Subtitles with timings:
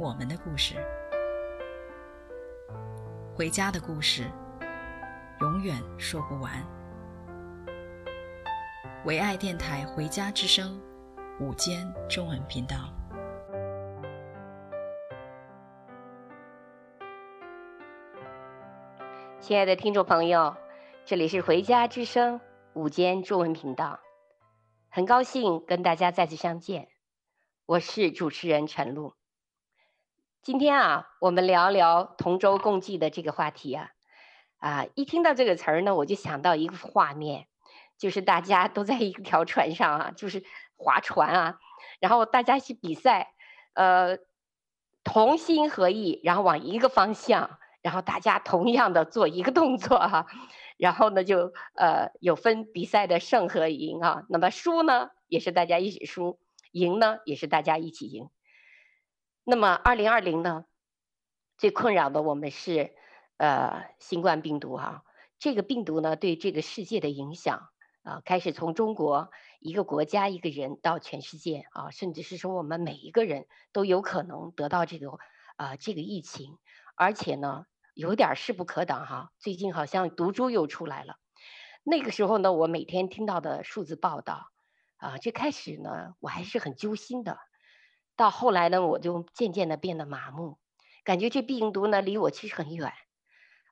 [0.00, 0.76] 我们的故事，
[3.36, 4.24] 回家的故事，
[5.42, 6.50] 永远说不完。
[9.04, 10.80] 唯爱电台《回家之声》
[11.44, 12.76] 午间中文频道，
[19.38, 20.56] 亲爱的听众朋友，
[21.04, 22.38] 这里是《回家之声》
[22.72, 24.00] 午间中文频道，
[24.88, 26.88] 很高兴跟大家再次相见，
[27.66, 29.19] 我是主持人陈露。
[30.42, 33.90] 今天啊，我们聊聊同舟共济的这个话题啊，
[34.56, 37.46] 啊，一听到这个词儿呢，我就想到一个画面，
[37.98, 40.42] 就是大家都在一条船上啊，就是
[40.76, 41.58] 划船啊，
[42.00, 43.34] 然后大家去比赛，
[43.74, 44.16] 呃，
[45.04, 50.26] 同心合意，然后往一个方向，然后大家同样的做一个动作哈、啊，
[50.78, 56.40] 然后呢就呃有分比赛的胜和赢啊，那么输呢也是大家一起输，
[56.72, 58.30] 赢呢也是大家一起赢。
[59.42, 60.66] 那么，二零二零呢，
[61.56, 62.94] 最困扰的我们是，
[63.38, 65.02] 呃，新冠病毒哈、
[65.38, 67.70] 这个病毒呢，对这个世界的影响
[68.02, 75.18] 啊，开始从中国一个国家一个人到全世界啊，甚至是说我们每一个人都有可能得到这个
[75.56, 76.58] 啊这个疫情，
[76.94, 77.64] 而且呢，
[77.94, 81.16] 有点势不可挡哈、最近好像毒株又出来了，
[81.82, 84.50] 那个时候呢，我每天听到的数字报道
[84.98, 87.38] 啊，这开始呢，我还是很揪心的。
[88.20, 90.58] 到后来呢，我就渐渐的变得麻木，
[91.04, 92.92] 感觉这病毒呢离我其实很远，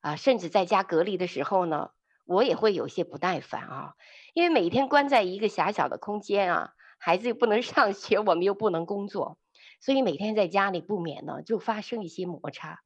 [0.00, 1.90] 啊，甚至在家隔离的时候呢，
[2.24, 3.94] 我也会有些不耐烦啊，
[4.32, 9.38] 因为每天关在一个狭小的空间啊，孩子又不能上学，我们又不能工作，
[9.82, 12.80] 所以每天在家里不免呢就发生一些摩擦，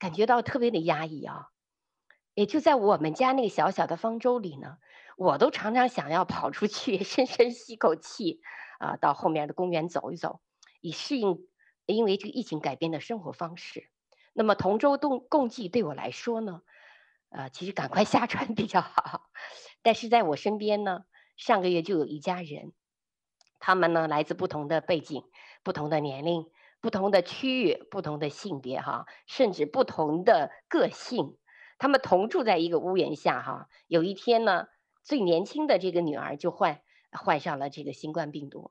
[0.00, 1.50] 感觉到特别的压抑啊。
[2.34, 4.78] 也就在我们家那个小小的方舟里呢，
[5.16, 8.40] 我都常常想要跑出去， 深深吸口气
[8.80, 10.40] 啊，到后面的公园走一走。
[10.86, 11.48] 以适应，
[11.86, 13.90] 因为这个疫情改变的生活方式。
[14.32, 16.62] 那么同舟共共济对我来说呢，
[17.30, 19.30] 呃，其实赶快 下船比较好。
[19.82, 21.04] 但是在我身边呢，
[21.36, 22.72] 上个月就有一家人，
[23.58, 25.24] 他们呢来自不同的背景、
[25.64, 26.46] 不同的年龄、
[26.80, 31.36] 不同的区域、不同的性别哈，甚至不同的个性，
[31.78, 33.68] 他们同住在一个屋檐下哈。
[33.88, 34.68] 有一天呢，
[35.02, 36.80] 最年轻的这个女儿就患
[37.10, 38.70] 患上了这个新冠病毒。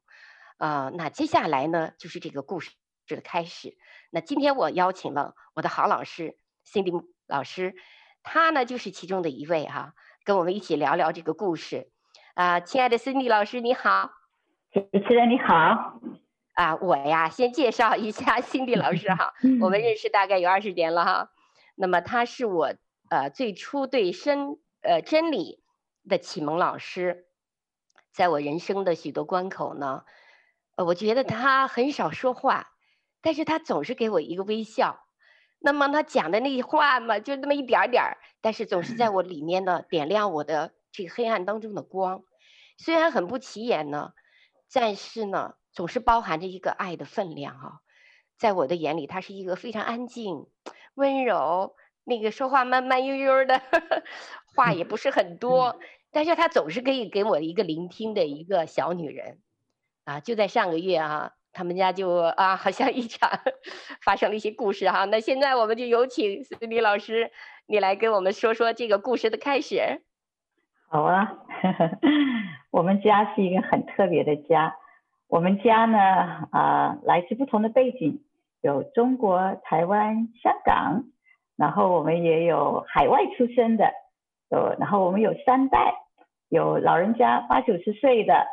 [0.58, 2.72] 啊、呃，那接下来呢，就是这个故事
[3.08, 3.78] 的开始。
[4.10, 7.76] 那今天我邀请了我的好老师 Cindy 老师，
[8.24, 9.94] 他呢就是其中的一位哈、啊，
[10.24, 11.90] 跟我们一起聊聊这个故事。
[12.36, 14.12] 啊、呃，亲爱的 Cindy 老师，你好。
[14.72, 16.00] 主持人你好。
[16.54, 21.32] 啊，我呀，先介绍一下 Cindy 老师哈， 我们认识大概有二十年了哈。
[21.76, 22.74] 那么他是我
[23.10, 25.62] 呃最初对真呃真理
[26.08, 27.28] 的启蒙老师，
[28.14, 30.06] 在我人生的许多关口呢。
[30.76, 32.72] 呃，我觉得他很少说话，
[33.22, 35.06] 但是他总是给我一个微笑。
[35.60, 42.24] 那么他讲的那些话嘛，就那么一点点儿，但是总是在我里面呢，点亮我的这个黑暗当中的光。
[42.78, 44.12] 虽然很不起眼呢，
[44.72, 47.80] 但是呢，总是包含着一个爱的分量啊。
[48.38, 50.48] 在我的眼里，他是一个非常安静、
[50.94, 54.04] 温柔，那个说话慢慢悠悠的，呵呵，
[54.54, 55.80] 话也不是很多，
[56.12, 59.40] 但是她总是可以给我一个聆听的一个小女人。
[60.06, 63.28] 啊，就在上个月啊，他们家就啊，好像一场
[64.04, 67.32] 发生了一些故事哈、那现在我们就有请思李老师，
[67.66, 70.04] 你来跟我们说说这个故事的开始。
[70.88, 71.92] 好啊，呵呵，
[72.70, 74.76] 我们家是一个很特别的家。
[75.28, 75.98] 我们家呢，
[76.52, 78.24] 啊、来自不同的背景，
[78.62, 81.06] 有中国、台湾、香港，
[81.56, 83.92] 然后我们也有海外出生的，
[84.52, 85.96] 有，然后我们有三代，
[86.48, 88.46] 有老人家八九十岁的。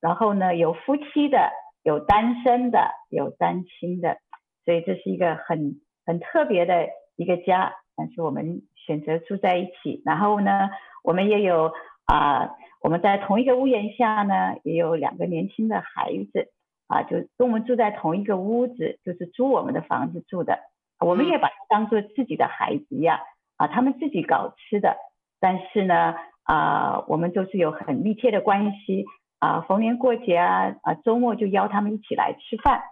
[0.00, 1.50] 然后呢，有夫妻的，
[1.82, 4.16] 有单身的，有单亲的，
[4.64, 7.74] 所以这是一个很很特别的一个家。
[7.96, 10.02] 但是我们选择住在一起。
[10.06, 10.70] 然后呢，
[11.04, 11.70] 我们也有
[12.06, 12.50] 啊、呃，
[12.80, 16.48] 我们在同一个屋檐下呢，也有两个年轻的孩子
[16.86, 20.60] 啊，就跟我们住在同一个屋子，就是租我们的房子住的。
[20.98, 23.20] 我们也把它当做自己的孩子一样
[23.56, 24.96] 啊，他们自己搞吃的，
[25.40, 26.14] 但是呢
[26.44, 29.04] 啊，我们都是有很密切的关系。
[29.40, 32.82] 啊，逢年过节啊，啊，周末就邀他们一起来吃饭，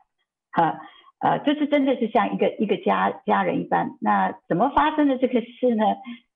[0.51, 0.81] 哈，
[1.21, 3.91] 呃，就是真的是像一个一个家家人一般。
[4.01, 5.85] 那怎么发生的这个事呢？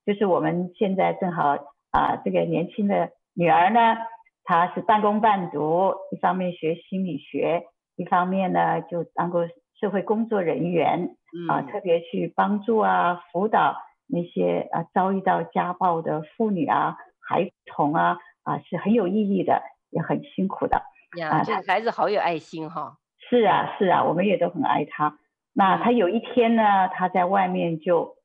[0.05, 1.55] 就是我们现在正好
[1.91, 3.97] 啊、呃，这个年轻的女儿呢，
[4.43, 7.63] 她是半工半读，一方面学心理学，
[7.95, 9.47] 一方面呢就当过
[9.79, 11.15] 社会工作人员
[11.49, 13.77] 啊、呃，特别去帮助啊辅导
[14.07, 20.81] 那些啊遭遇到家暴的妇女啊、孩童啊啊、呃，是很有意义的，也很辛苦的。
[21.17, 22.97] 呀，呃、这个孩子好有爱心哈。
[23.29, 25.17] 是啊，是啊，我们也都很爱他。
[25.53, 28.15] 那他有一天呢，他在外面就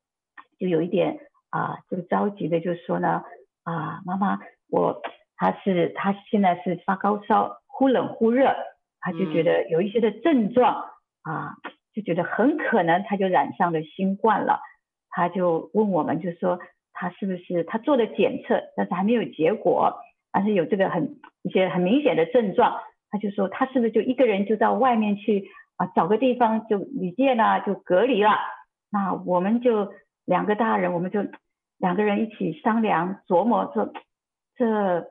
[0.59, 1.19] 就有一点
[1.49, 3.23] 啊，这个着急的就说呢，
[3.63, 4.39] 啊，妈妈，
[4.69, 5.01] 我
[5.37, 8.55] 他是他现在是发高烧，忽冷忽热，
[8.99, 10.85] 他就觉得有一些的症状
[11.21, 11.55] 啊，
[11.93, 14.59] 就觉得很可能他就染上了新冠了。
[15.11, 16.59] 他就问我们，就说
[16.93, 19.97] 他是不是他做了检测，但是还没有结果，
[20.31, 22.79] 而是有这个很一些很明显的症状。
[23.11, 28.31] 他就说，他是不是就一个人就到外面去啊，找个地方就旅店啊，就隔离了。
[28.91, 29.91] 那我们就
[30.25, 31.25] 两个大人，我们就
[31.79, 33.91] 两个人一起商量琢磨说，
[34.55, 35.07] 这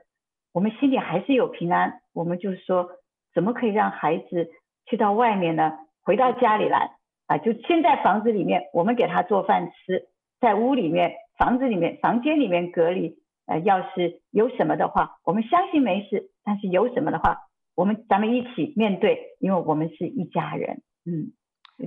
[0.52, 2.00] 我们心里还是有平安。
[2.14, 2.90] 我们就说，
[3.34, 4.50] 怎么可以让孩子
[4.86, 5.78] 去到外面呢？
[6.04, 6.92] 回到家里来
[7.26, 10.08] 啊，就先在房子里面，我们给他做饭吃，
[10.40, 13.18] 在屋里面、房子里面、房间里面隔离。
[13.48, 17.38] 呃，要是有什么的话，我们相信没事；但是有什么的话，
[17.74, 20.82] 我们咱们一起面对，因为我们是一家人。
[21.06, 21.32] 嗯，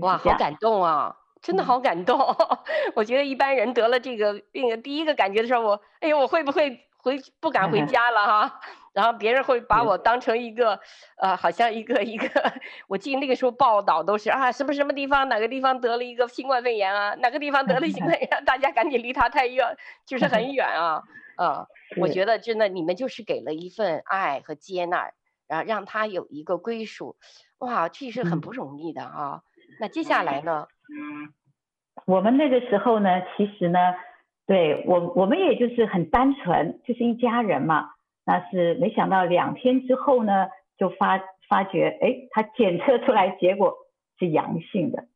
[0.01, 2.19] 哇，好感动啊，真的好感动。
[2.19, 2.57] 嗯、
[2.95, 8.59] 我觉得一般人得了这个病，第一个感觉的时候，我哎呦，我会不会回不敢回家了哈？
[8.93, 10.77] 然后别人会把我当成一个
[11.17, 12.27] 呃，好像一个一个。
[12.89, 19.65] 我记得那个时候报道都是啊，什么什么地方哪个地方得了一个新冠肺炎啊，哪个地方得了新冠肺炎， 大家赶紧离他太远，
[20.05, 21.01] 就是很远啊。
[21.07, 21.20] 嗯，
[21.97, 25.11] 我觉得真的你们就是给了一份爱和接纳。
[25.47, 27.17] 然后让他有一个归属，
[27.57, 29.43] 哇，这是很不容易的啊。
[29.43, 30.65] 嗯、那接下来呢？
[32.05, 33.77] 我们那个时候呢，其实呢，
[34.47, 37.89] 对我我们也就是很单纯，就是一家人嘛。
[38.23, 40.47] 那是没想到两天之后呢，
[40.77, 43.75] 就发发觉，哎，他检测出来结果
[44.19, 45.09] 是阳性的。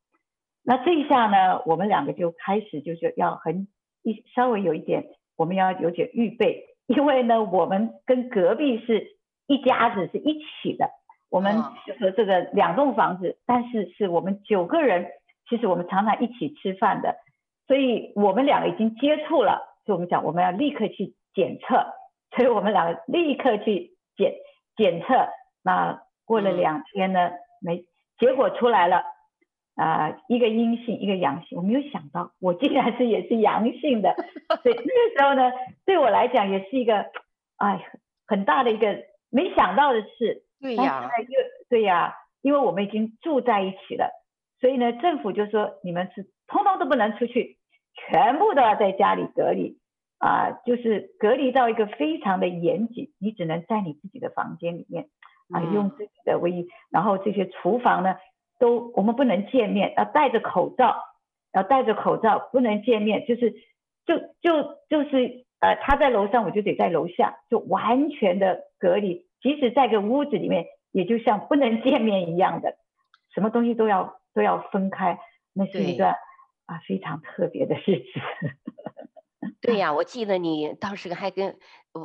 [0.63, 3.69] 那这一下呢，我们两个就开始就是要很
[4.03, 9.13] 一稍微有一点，我们要有点预备，因为呢，我们跟隔壁是。
[9.47, 10.89] 一家子是一起的，
[11.29, 15.05] 我们和这个两栋房子，但是是我们九个人，
[15.47, 17.15] 其实我们常常一起吃饭的，
[17.67, 21.85] 所以我们两个已经接触了，所以我们讲我们要立刻去检测，
[22.35, 24.33] 所以我们两个立刻去检
[24.75, 25.27] 检测，
[25.61, 27.29] 那过了两天呢，
[27.61, 27.85] 没
[28.17, 29.03] 结果出来了，啊、
[29.75, 34.15] 呃，一个阴性，一个阳性，我没有想到我竟然是也是阳性的，
[34.63, 35.51] 所以那个时候呢，
[35.85, 37.05] 对我来讲也是一个，
[37.57, 37.85] 哎，
[38.25, 39.03] 很大的一个。
[39.31, 41.09] 没想到的事，对呀，
[41.67, 44.09] 对呀，因为我们已经住在一起了，
[44.61, 47.57] 所以呢，政府就说你们是通通都不能出去，
[47.95, 49.77] 全部都要在家里隔离。
[50.19, 55.07] 啊，就是隔离到一个非常的严谨，你只能在你自己的房间里面。
[55.53, 58.15] 啊，用自己的卫衣，然后这些厨房呢，
[58.65, 60.95] 都我们不能见面，要戴着口罩，
[61.53, 63.51] 要戴着口罩，不能见面，就是
[64.05, 65.45] 就就就是。
[65.61, 69.25] 呃，他在楼上，我就得在楼下，就完全的隔离。
[69.41, 72.77] 即使在个屋子里面，也就像不能见面一样的，
[73.33, 75.17] 什么东西都要都要分开。
[75.53, 76.17] 那是一段
[76.65, 78.05] 啊非常特别的日子。
[79.61, 81.57] 对呀，我记得你当时还跟，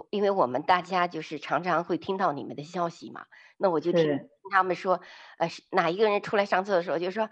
[0.08, 3.26] 因为我们大家就是常常会听到你们的消息嘛，
[3.60, 5.00] 那我就听听他们说，
[5.38, 7.28] 呃，哪一个人出来上厕所的时候就说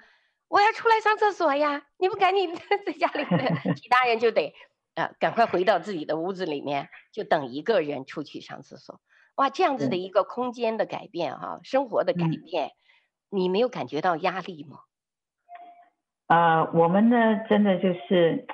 [0.49, 2.55] 我要出来上厕所呀，你不赶紧
[2.87, 3.25] 在家里，
[3.75, 4.55] 其他人就得。
[4.95, 9.01] 呃，赶快回到自己的屋子里面，就等一个人出去上厕所。
[9.37, 12.73] 哇，这样子的一个空间的改变哈、啊，生活的改变，嗯、
[13.29, 14.81] 你没有感觉到压力吗？
[16.27, 17.17] 啊、呃，我们呢，
[17.49, 18.49] 真的就是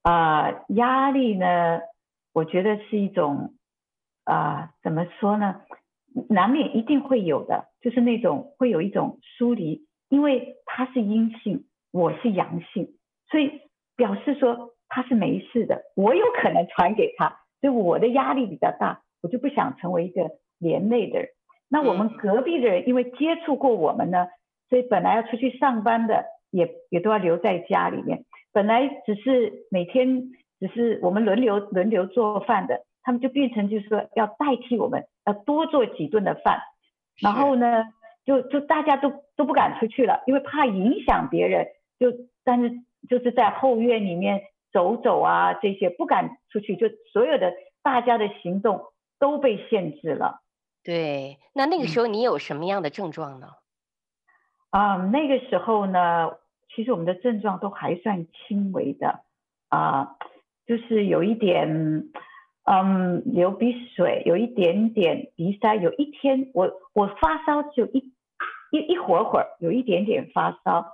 [0.00, 1.80] 啊、呃，压力呢，
[2.32, 3.54] 我觉得是一种
[4.24, 5.60] 啊、呃，怎么说呢？
[6.28, 12.94] 难免一定会有的，就是那种会有一种疏离，因为他是阴性，我是阳性，
[13.30, 13.60] 所以
[13.96, 14.72] 表示说。
[14.88, 20.30] 他是没事的，我有可能传给他，所以我的压力比较大，我就不想成为一个
[20.60, 21.30] 连累的人。
[21.68, 24.28] 那我们隔壁的人因为接触过我们呢，
[24.70, 28.24] 所以本来要出去上班的也也都要留在家里面。
[28.52, 30.30] 本来只是每天
[30.60, 36.60] 只是我们轮流轮流做饭的，他们就变成就是说要代替我们，要多做几顿的饭。
[37.22, 37.84] 然后呢，
[38.26, 41.68] 就就大家都都不敢出去了，因为怕影响别人。
[41.98, 42.08] 就
[42.44, 42.72] 但是
[43.08, 44.42] 就是在后院里面。
[44.72, 48.82] 走走啊，这些不敢出去，就所有的大家的行动
[49.18, 50.42] 都被限制了。
[50.84, 53.46] 对，那那个时候你有什么样的症状呢？
[54.68, 56.32] 啊、呃，那个时候呢，
[56.74, 59.20] 其实我们的症状都还算轻微的
[59.70, 60.16] 啊、呃，
[60.66, 62.10] 就是有一点
[62.66, 68.12] 嗯流鼻水，有一点点鼻塞，有一天我我发烧就一
[68.72, 70.84] 一一会儿会儿，有一点点发烧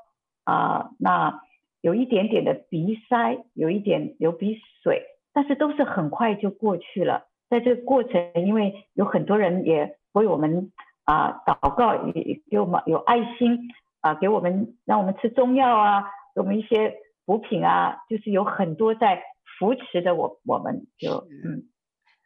[0.45, 1.41] 啊、那
[1.81, 5.03] 有一点点的鼻塞，有一点流鼻水，
[5.33, 7.25] 但是都是很快就过去了。
[7.49, 10.73] 在这个过程，因为有很多人也为我们
[11.05, 19.23] 啊祷告，也给我们有爱心啊，给我们让我们吃中药啊，给我们一些补品啊，就是有很多在
[19.63, 21.71] 扶持的我，我们就嗯，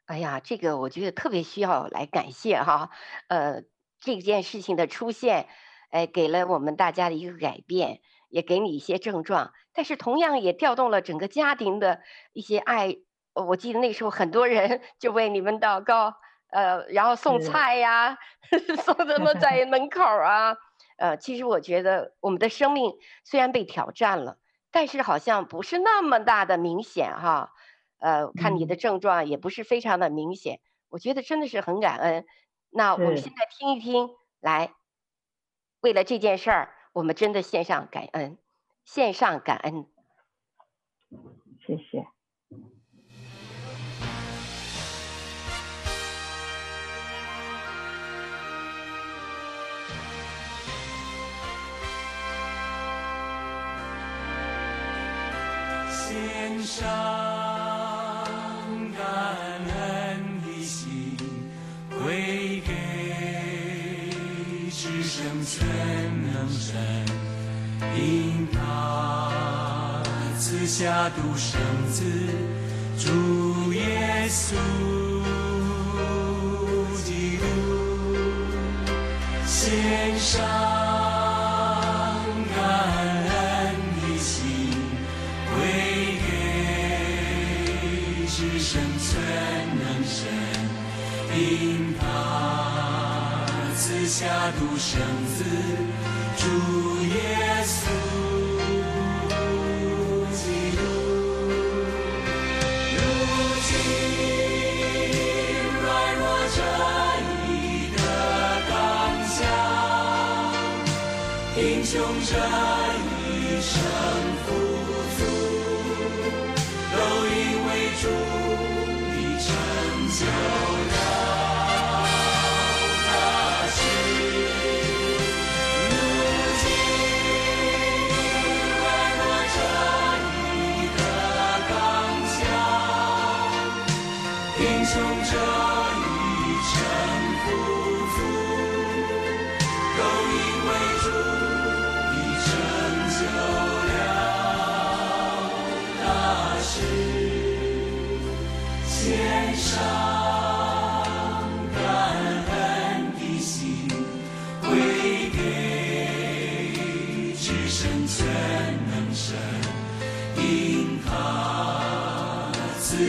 [0.07, 2.89] 哎呀，这个我觉得特别需要来感谢哈，
[3.29, 3.63] 呃，
[4.01, 5.47] 这件事情的出现，
[5.91, 8.01] 哎，给了我们大家的一个改变，
[8.31, 12.01] 也给你一些症状，但是同样也调动了整个家庭的
[12.33, 12.97] 一些爱。
[13.35, 16.15] 我记得那时候很多人 就为你们祷告，
[16.49, 18.17] 呃，然后送菜呀，
[18.83, 20.57] 送什么在门口啊，
[20.97, 24.39] 呃，其实我觉得我们的生命虽然被挑战了，
[24.77, 27.51] 但是好像不是那么大的明显哈，
[27.97, 32.27] 呃，看你的症状也不是非常的明显，我觉得真的是很感恩。
[32.69, 34.75] 那我们现在听一听，来，
[35.81, 38.37] 为了这件事儿，我们真的献上感恩，
[38.85, 39.87] 献上感恩，
[41.67, 42.07] 谢谢。
[56.67, 56.85] 上
[58.99, 59.05] 感
[59.69, 61.17] 恩的心，
[62.03, 62.75] 归给
[64.69, 65.65] 至圣全
[66.33, 66.75] 能神，
[67.97, 70.03] 因他
[70.37, 71.61] 赐下独生
[71.93, 72.03] 子，
[72.99, 75.06] 主耶稣。
[94.99, 95.26] 独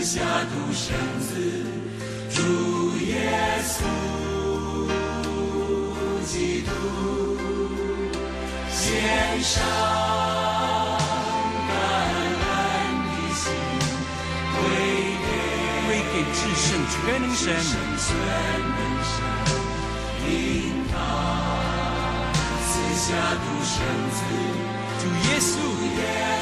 [0.03, 0.86] 下独生
[1.19, 1.29] 子，
[2.34, 2.41] 主
[3.05, 3.13] 耶
[3.63, 3.75] 稣
[6.25, 6.72] 基督，
[8.72, 8.84] 献
[9.43, 9.53] 上
[11.67, 11.72] 感
[12.10, 12.50] 恩
[13.05, 13.43] 的心，
[14.53, 14.57] 归
[15.22, 15.29] 给
[15.86, 18.07] 归给至圣全能神，全
[18.74, 19.15] 能神，
[20.25, 20.31] 因
[20.91, 20.93] 他
[22.65, 23.05] 赐下
[23.43, 23.75] 独生
[24.15, 24.17] 子，
[25.00, 25.50] 主耶稣，
[25.98, 26.01] 耶
[26.34, 26.37] 稣。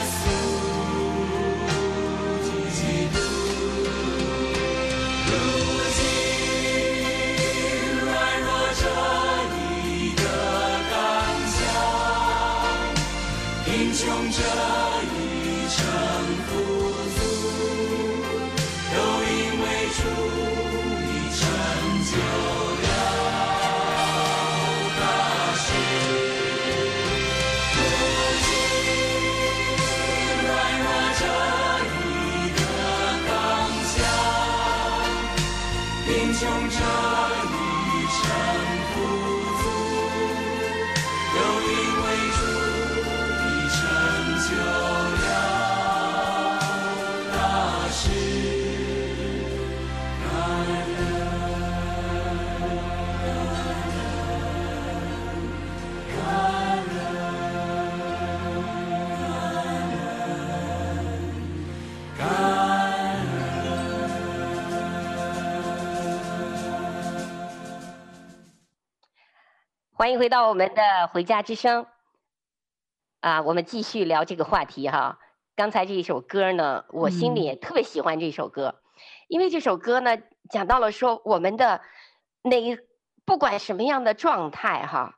[70.05, 71.83] 欢迎回到我们的《回家之声》，
[73.21, 75.17] 啊，我们继续聊这个话题哈。
[75.55, 78.85] 刚才这一首歌呢，我心里也特别喜欢这首歌，嗯、
[79.29, 80.15] 因为这首歌呢
[80.51, 81.81] 讲到了说我们的
[82.43, 82.77] 那一
[83.25, 85.17] 不管什么样的状态哈，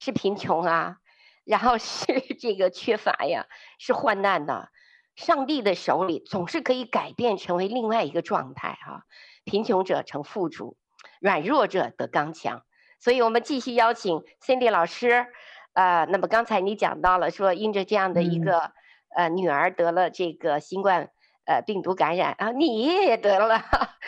[0.00, 0.98] 是贫穷啊，
[1.44, 2.04] 然后是
[2.38, 3.46] 这个缺乏呀，
[3.78, 4.70] 是患难的，
[5.16, 9.06] 上帝的手里总是可以改变成为另外一个状态哈。
[9.44, 10.76] 贫穷者成富足，
[11.22, 12.66] 软弱者得刚强。
[13.00, 15.26] 所以我们继续邀请 Cindy 老师。
[15.72, 18.72] 呃，那么刚才你讲到了说，因着这样的一个、
[19.16, 21.10] 嗯、呃女儿得了这个新冠
[21.46, 23.62] 呃病毒感染然啊，你也得了，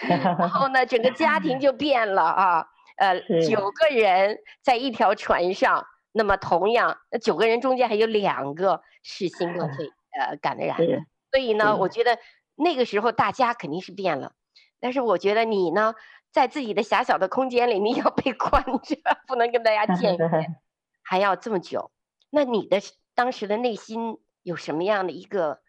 [0.08, 9.84] 然后呢，整个家庭就变了啊，呃，九个人在一条船上，那么同样，九个人中间还有两个是新冠肺
[10.18, 12.18] 呃感染的，所以呢，我觉得
[12.56, 14.32] 那个时候大家肯定是变了，
[14.80, 15.94] 但是我觉得你呢，
[16.32, 18.96] 在自己的狭小的空间里，你 要被关着，
[19.28, 20.56] 不能跟大家见面。
[21.04, 21.90] 还要这么久，
[22.30, 22.78] 那你的
[23.14, 25.60] 当时的内心有什么样的一个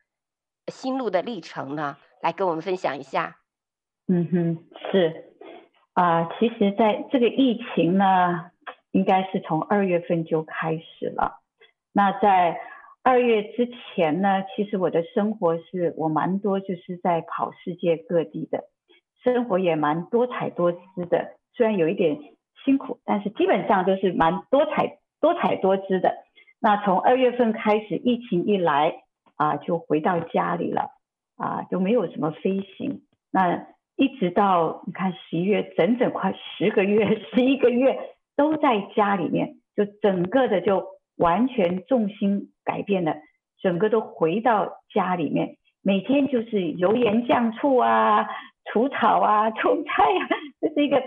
[0.68, 1.98] 心路的历程呢？
[2.22, 3.38] 来跟我们分享一下。
[4.08, 4.58] 嗯哼，
[4.92, 5.34] 是
[5.94, 8.52] 啊、呃，其实在这个疫情呢，
[8.92, 11.42] 应该是从二月份就开始了。
[11.92, 12.60] 那在
[13.02, 18.70] 二月之前呢，其实我的生活是我蛮多就是在跑世界各地的，
[19.24, 21.36] 生活也蛮多彩多姿的。
[21.56, 22.18] 虽然有一点
[22.66, 25.00] 辛苦，但是基本上都是蛮多彩。
[25.24, 26.18] 多彩多姿的。
[26.60, 29.04] 那从二月份开始，疫情一来
[29.38, 30.90] 啊，就回到家里了
[31.38, 33.04] 啊，就没有什么飞行。
[33.32, 37.98] 那一直到你看十一月，整整快十个月、十一个月
[38.36, 43.16] 都在家里面，就整个的就完全重心改变了，
[43.62, 48.28] 整个都回到家里面，每天就是油盐酱醋啊、
[48.72, 50.28] 除草啊、 种菜啊，
[50.62, 51.02] 这是一个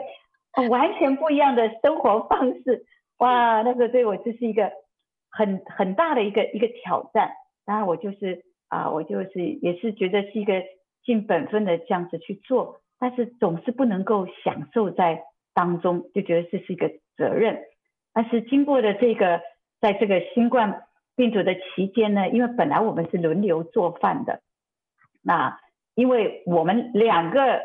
[0.69, 2.85] 完全不一样的生活方式。
[3.19, 4.73] 哇，那个对我就是一个
[5.31, 7.31] 很很大的一个一个挑战。
[7.65, 10.63] 当然，我就是啊，我就是也是觉得是一个
[11.05, 15.23] 尽本分的这样子去做，但是总是不能够享受在
[15.55, 17.63] 当中，就觉得这是一个责任。
[18.13, 19.41] 但是经过的这个，
[19.81, 20.83] 在这个新冠
[21.17, 24.41] 病毒的期间呢，因为本来我们是轮流做饭的，
[25.23, 25.59] 那
[25.97, 27.63] 因为我们两个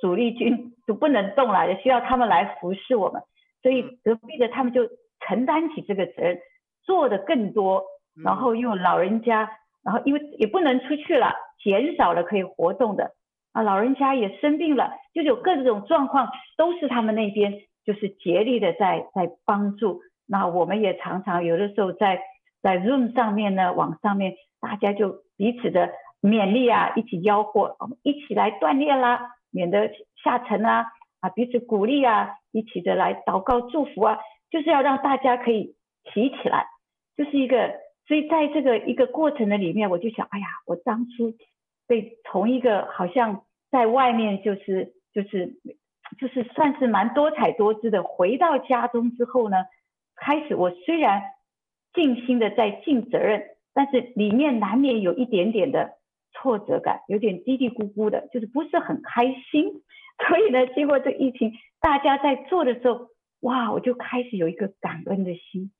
[0.00, 3.22] 主力军都不能动了，也需要他们来服侍我们。
[3.62, 4.88] 所以隔壁的他们就
[5.26, 6.38] 承担起这个责任，
[6.84, 7.84] 做的更多，
[8.22, 9.50] 然后又老人家，
[9.82, 13.12] 然后因为也不能出去了，减少了可以活动的
[13.52, 20.02] 啊，老人家也生病了，就有各种状况，都是他们那边就是竭力的在在帮助。
[20.26, 22.20] 那我们也常常有的时候在
[22.62, 25.90] 在 Zoom 上面呢，网上面大家就彼此的
[26.20, 29.90] 勉励啊，一起吆喝，我们一起来锻炼啦，免得
[30.22, 30.86] 下沉啊。
[31.20, 34.18] 啊，彼此鼓励啊，一起的来祷告祝福啊，
[34.50, 36.66] 就是要让大家可以提起来，
[37.14, 37.74] 就是一个，
[38.08, 41.34] 所以在这个一个过程的里面，我就想，哎呀，我当初
[41.86, 45.60] 被从一个好像在外面就是就是
[46.18, 49.58] 就是算是蛮多彩多姿的，回到家中之后呢，
[50.16, 51.22] 开始我虽然
[51.92, 53.42] 尽心的在尽责任，
[53.74, 55.98] 但是里面难免有一点点的
[56.32, 59.82] 挫折感，有点嘀嘀咕咕的，就是不是很开心。
[60.28, 63.08] 所以呢，经过这疫情，大家在做的时候，
[63.40, 65.72] 哇，我就开始有一个感恩的心，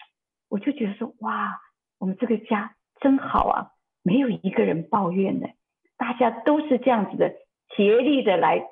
[0.48, 1.60] 我就觉得说，哇，
[1.98, 5.50] 我们这个家真好啊，没有一个人抱怨的，
[5.98, 7.34] 大家都是这样子的，
[7.76, 8.66] 竭力的来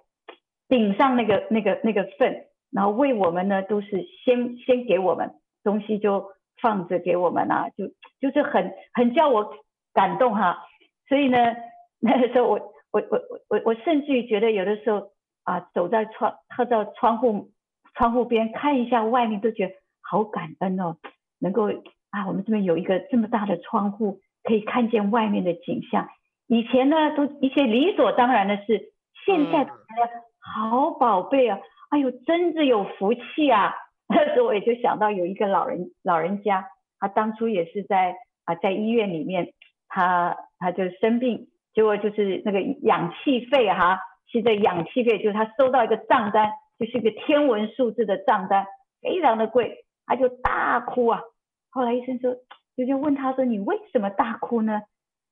[0.68, 6.30] 顶上那个那个那个份，然后为我们呢，都是先先给我们东西就
[6.62, 7.88] 放着给我们啊，就
[8.20, 9.54] 就是很很叫我
[9.92, 10.64] 感动哈。
[11.08, 11.38] 所以呢，
[12.00, 12.60] 那个时候我
[12.92, 15.10] 我我我我甚至于觉得有的时候。
[15.44, 17.48] 啊，走在窗，靠到窗户
[17.94, 20.98] 窗户边看一下外面，都觉得好感恩哦。
[21.38, 21.70] 能够
[22.10, 26.06] 啊，我们这边有一个这么大的窗户，可以看见外面的景象。
[26.48, 28.92] 以前呢，都一些理所当然的事，
[29.24, 31.58] 现在觉得好宝贝啊！
[31.88, 33.74] 哎呦，真是有福气啊！
[34.06, 36.66] 那时候我也就想到有一个老人老人家，
[36.98, 39.54] 他当初也是在啊在医院里面，
[39.88, 43.98] 他他就生病，结果就是那个氧气费哈、啊。
[44.31, 48.66] 其实氧气费就是他收到一个账单，就是一个天文数字的账单，
[49.01, 51.22] 非常的贵，他就大哭啊。
[51.70, 52.35] 后来医生说，
[52.77, 54.83] 就就问他说：“你为什么大哭呢？”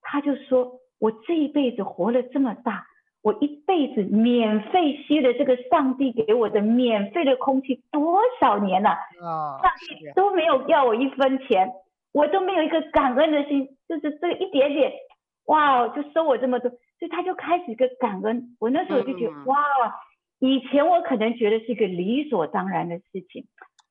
[0.01, 2.87] 他就说：“我这一辈子活了这么大，
[3.23, 8.91] 我一辈子免费吸的这个上帝给我的免费的空气多少年了？
[8.91, 11.71] 啊，上帝都没有要我一分钱，
[12.17, 14.91] 我都没有一个感恩的心，就是这一点点，
[15.45, 19.59] 哇，就收我这么多。”所以他就开始一个感恩，我那时候就觉得、嗯、哇，
[20.39, 23.47] 以前我可能觉得是一个理所当然的事情，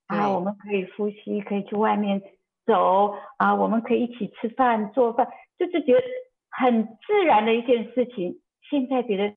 [0.07, 2.23] 啊，我们可以呼吸，可以去外面
[2.65, 5.27] 走啊，我们可以一起吃饭做饭，
[5.59, 6.01] 就是觉得
[6.49, 8.41] 很自然的一件事情。
[8.71, 9.35] 现在觉得，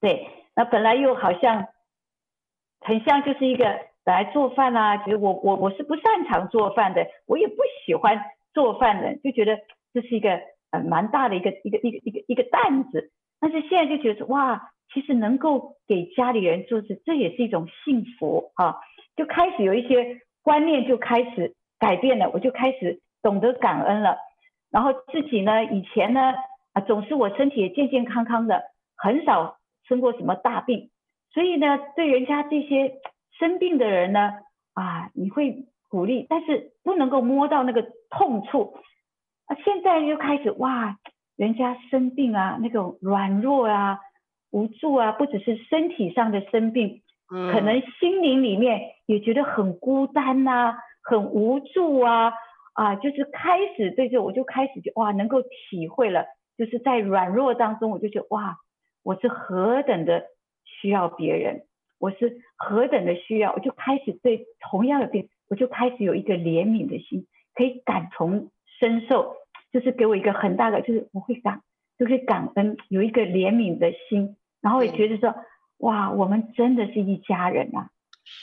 [0.00, 1.66] 对，那本来又好像
[2.78, 8.20] 很像就是一个本来做饭啊，其实我我我是不擅长做饭的，我也不喜欢
[8.52, 9.58] 做饭的，就觉得
[9.92, 10.40] 这是一个
[10.70, 13.10] 呃蛮大的一个一个一个一个一个担子。
[13.40, 18.76] 但是现在就觉得哇，其实能够给家里人做事，这也是一种幸福啊，
[19.16, 24.18] 就开始有一些观念就开始改变了，我就开始懂得感恩了。
[24.70, 26.34] 然后自己呢，以前呢。
[26.74, 28.64] 啊，总是我身体也健健康康的，
[28.96, 30.90] 很少生过什么大病，
[31.32, 32.96] 所以呢，对人家这些
[33.38, 34.32] 生病的人呢，
[34.74, 38.76] 啊，你会鼓励，但是不能够摸到那个痛处。
[39.46, 40.96] 啊，现在又开始哇，
[41.36, 43.98] 人家生病啊，那种软弱啊、
[44.50, 47.02] 无助啊，不只是身体上的生病，
[47.34, 52.32] 嗯，可能心灵里面也觉得很孤单呐、啊，很无助啊，
[52.72, 56.24] 啊，就是开始对这，我就开始就哇，能够体会了。
[56.56, 58.56] 就是在软弱当中，我就觉得哇，
[59.02, 60.26] 我是何等的
[60.64, 61.64] 需要别人，
[61.98, 69.36] 我是何等的需要，我就开始对同样的病，我就开始有一个怜悯的心，可以感同身受，
[69.72, 71.62] 就是给我一个很大的，就是我会感，
[71.98, 75.34] 就是感恩，有一个怜悯的心，然后也觉得说，
[75.78, 77.90] 哇，我们真的是一家人啊。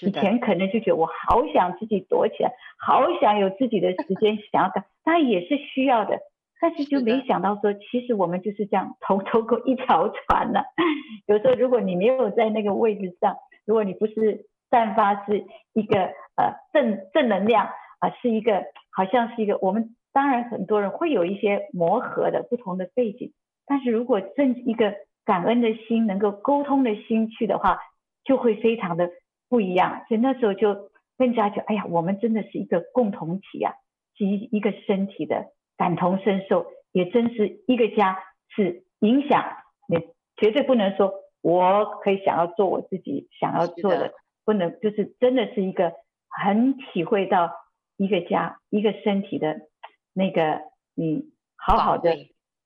[0.04, 6.20] 以前可能就觉得我好想自己躲起来，好想有自己的时间，想要干，当然也是需要的。
[6.62, 10.64] 但是就没想到说，其实我们就是这样同舟过一条船了。
[11.26, 15.44] 有时候如果你没有在那个位置上，如果你不是散发是
[15.74, 16.04] 一个
[16.38, 23.34] 呃正正能量啊、呃，是一个好像是一个我们当然很多人会有一些磨合的不同的背景，
[23.66, 24.94] 但是如果正一个
[25.26, 27.80] 感恩的心能够沟通的心去的话，
[28.24, 29.10] 就会非常的
[29.50, 30.04] 不一样。
[30.08, 33.74] 所以那时候就更加觉得，哎呀，我们真的是一个共同体啊，
[34.16, 35.48] 是一一个身体的。
[35.82, 39.44] 感同身受，也真是一个家是影响，
[39.88, 39.98] 你
[40.36, 44.14] 绝对不能说我可以想要做我自己想要做的，的
[44.46, 45.94] 不能就是真的是一个
[46.30, 47.52] 很体会到
[47.98, 49.62] 一个家一个身体的
[50.14, 50.62] 那个
[50.94, 52.16] 你好好的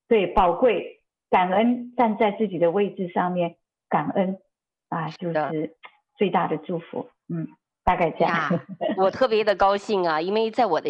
[0.10, 3.56] 对宝贵感恩站在自己的位置上面
[3.88, 4.39] 感恩
[4.89, 5.78] 啊，就是
[6.17, 7.47] 最大的祝福，嗯。
[7.86, 8.50] 大概这样，
[8.98, 10.89] 我特别的高兴啊，因为在我的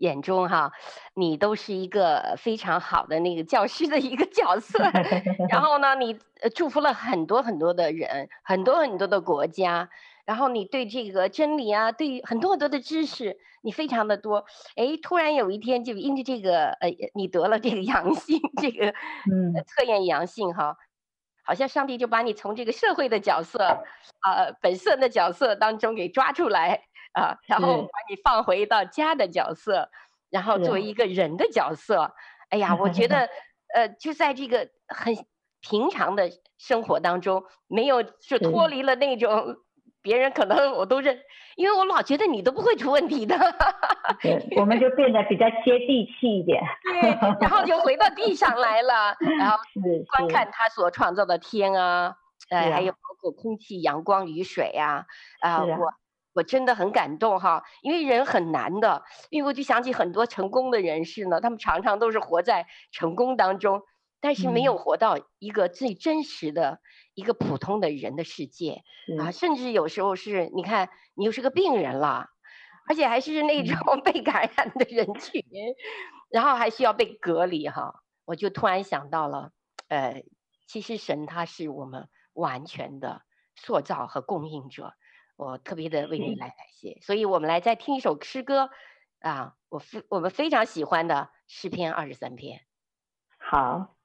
[0.00, 0.72] 眼中哈，
[1.14, 4.78] 你都是一个非常好的那个教师的一个角色，
[5.50, 6.18] 然后呢，你
[6.54, 9.90] 祝福了很多很多的人，很多很多的国家，
[10.24, 18.88] 然后你对这个真理啊，对很多很多的知识，你非常的多，哎，突然有一天就因为这个呃，你得了这个阳性，这个
[19.30, 19.52] 嗯。
[19.66, 20.78] 测验阳性哈。
[21.42, 23.62] 好像上帝就把你从这个社会的角色，
[24.20, 29.90] 啊、呃，本色的角色当中给抓出来啊、呃，然后把你放回到家的角色，
[30.30, 32.14] 然后作为一个人的角色。
[32.50, 33.28] 哎呀，我觉得，
[33.74, 35.16] 呃，就在这个很
[35.60, 39.56] 平常的生活当中，没有就脱离了那种。
[40.02, 41.18] 别人可能 我都认，
[41.56, 43.36] 因为我老觉得你都不会出问题的。
[44.20, 46.62] 对，我们就变得比较接地气一点。
[47.00, 47.10] 对，
[47.40, 49.58] 然后就回到地上来了， 然后
[50.16, 52.16] 观看他所创造的天啊，
[52.50, 55.06] 呃，还有包括空气、阳光、雨水呀，
[55.40, 55.92] 啊，呃、我
[56.34, 63.82] 我真的很感动哈，因为人很难的，因为我就想起很多成功的人士呢，他们常常都是活在成功当中。
[64.24, 66.78] 但是没有活到一个最真实的
[67.14, 68.82] 一个普通的人的世界。
[69.20, 72.28] 啊，甚至有时候是，你看你又是个病人了，
[72.88, 75.44] 而且还是那种 被感染的人群，
[76.30, 79.52] 然后还需要被隔离哈，我就突然想到了，
[79.88, 80.24] 呃，
[80.66, 83.22] 其实神他是我们完全的
[83.56, 84.94] 塑造和供应者，
[85.36, 88.70] 我特别的为你来感谢，所以我们来再听一首诗歌
[89.20, 92.60] 啊，我非我们非常喜欢的诗篇二十三篇，
[93.38, 93.96] 好。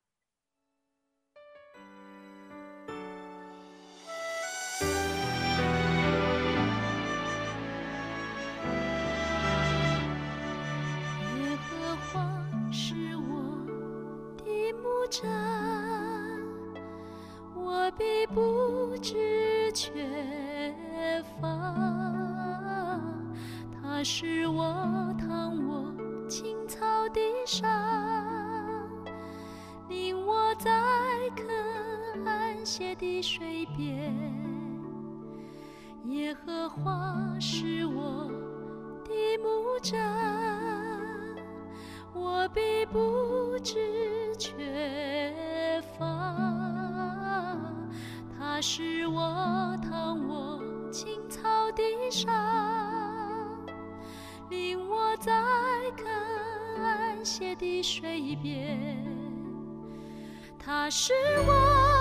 [17.56, 19.92] 我必不知缺
[21.40, 21.48] 乏，
[23.72, 25.94] 他使我躺卧
[26.28, 27.66] 青草地上，
[29.88, 30.70] 领我在
[31.36, 31.44] 可
[32.26, 34.14] 安歇的水边。
[36.06, 38.30] 耶和华是我
[39.06, 39.98] 的牧者，
[42.20, 46.06] 我必不知缺乏。
[48.38, 50.60] 他是我躺卧
[50.92, 52.28] 青草地上，
[54.50, 55.32] 令我在。
[55.96, 56.06] 更
[56.84, 59.04] 安歇的水边，
[60.60, 61.14] 他是
[61.48, 61.97] 我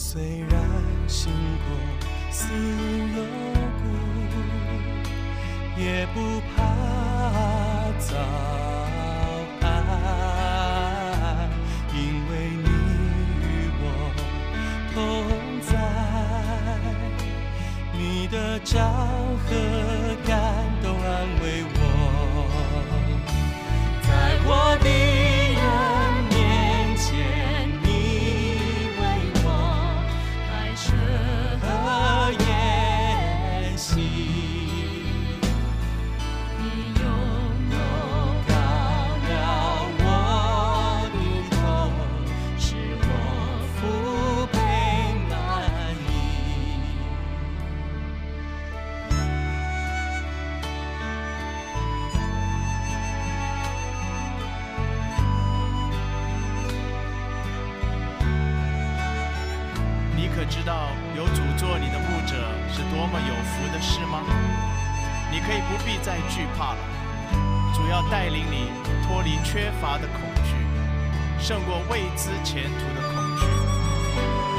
[0.00, 0.56] 虽然
[1.08, 1.32] 心
[1.66, 1.74] 过
[2.30, 3.18] 似幽
[3.82, 3.82] 谷，
[5.76, 6.56] 也不怕
[7.98, 8.16] 早
[9.60, 9.66] 安，
[11.92, 11.96] 因
[12.30, 12.32] 为
[12.62, 12.68] 你
[13.42, 13.44] 与
[13.82, 13.84] 我
[14.94, 14.96] 同
[15.66, 15.70] 在，
[17.92, 18.78] 你的掌
[19.46, 19.50] 和
[20.24, 20.32] 感
[20.80, 21.06] 动安
[21.42, 21.80] 慰我，
[24.02, 24.08] 在
[24.46, 24.48] 我
[24.80, 25.07] 的。
[65.48, 66.78] 可以不必再惧怕了。
[67.72, 68.70] 主要带领你
[69.02, 70.52] 脱离缺乏的恐惧
[71.42, 73.46] 胜过未知前途的恐惧。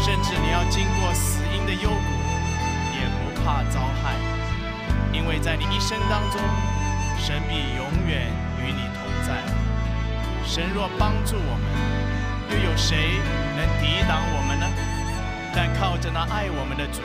[0.01, 2.09] 甚至你要经过死因的幽谷
[2.97, 4.15] 也不怕遭害
[5.11, 6.41] 因为在你一生当中
[7.19, 8.25] 神必永远
[8.57, 9.43] 与你同在。
[10.43, 11.69] 神若帮助我们
[12.49, 13.19] 又有谁
[13.55, 14.65] 能抵挡我们呢？
[15.53, 17.01] 但靠着那爱我们的主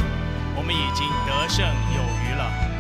[0.57, 2.74] 我们已经得胜有余了。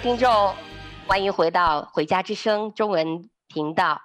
[0.00, 0.54] 听众，
[1.06, 4.02] 欢迎回到《回家之声》中文频道。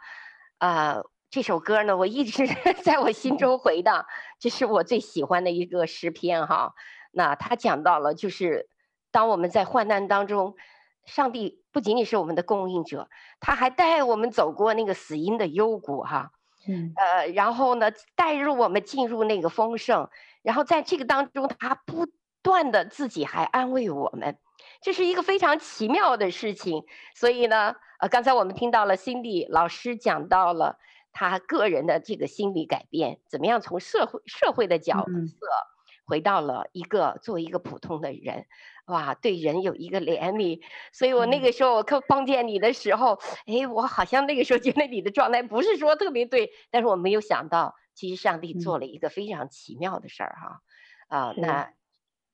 [0.59, 2.47] 啊、呃，这首歌呢，我一直
[2.83, 4.05] 在我心中回荡，
[4.39, 6.73] 这是我最喜欢的一个诗篇哈。
[7.11, 8.69] 那他讲到了，就是
[9.11, 10.55] 当我们在患难当中，
[11.05, 16.31] 上帝不仅仅是我们的供应者，他还带我们走过那个死荫的幽谷哈。
[16.67, 16.93] 嗯。
[16.95, 20.07] 呃，然后呢，带入我们进入那个丰盛，
[20.43, 22.05] 然后在这个当中，他不
[22.41, 24.37] 断的自己还安慰我们。
[24.81, 26.83] 这是一个非常奇妙的事情，
[27.15, 30.77] 所以呢，呃，刚才我们听到了心理老师讲到了
[31.11, 35.47] 他个人的这个心理改变，怎么样从社会社会的角色
[36.05, 38.45] 回到了一个作为一个普通的人，
[38.87, 40.61] 哇，对人有一个怜悯。
[40.91, 51.71] 所以我那个时候我可碰见你的时候，哎，我好像那个时候觉得你的状态不是说特别对，但是我没有想到，其实上帝做了一个非常奇妙的事儿哈，啊，那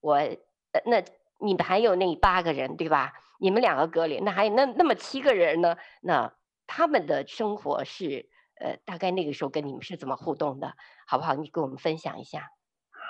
[0.05, 1.03] 我呃那。
[1.37, 3.11] 你们还有那八个人对吧？
[3.39, 5.75] 你们两个隔离，那还有那那么七个人呢？
[6.01, 6.33] 那
[6.65, 10.73] 他们的生活是呃，大概那个时候跟你们是怎么互动的？
[11.05, 11.35] 好不好？
[11.35, 12.51] 你跟我们分享一下。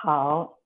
[0.01, 0.57] 好，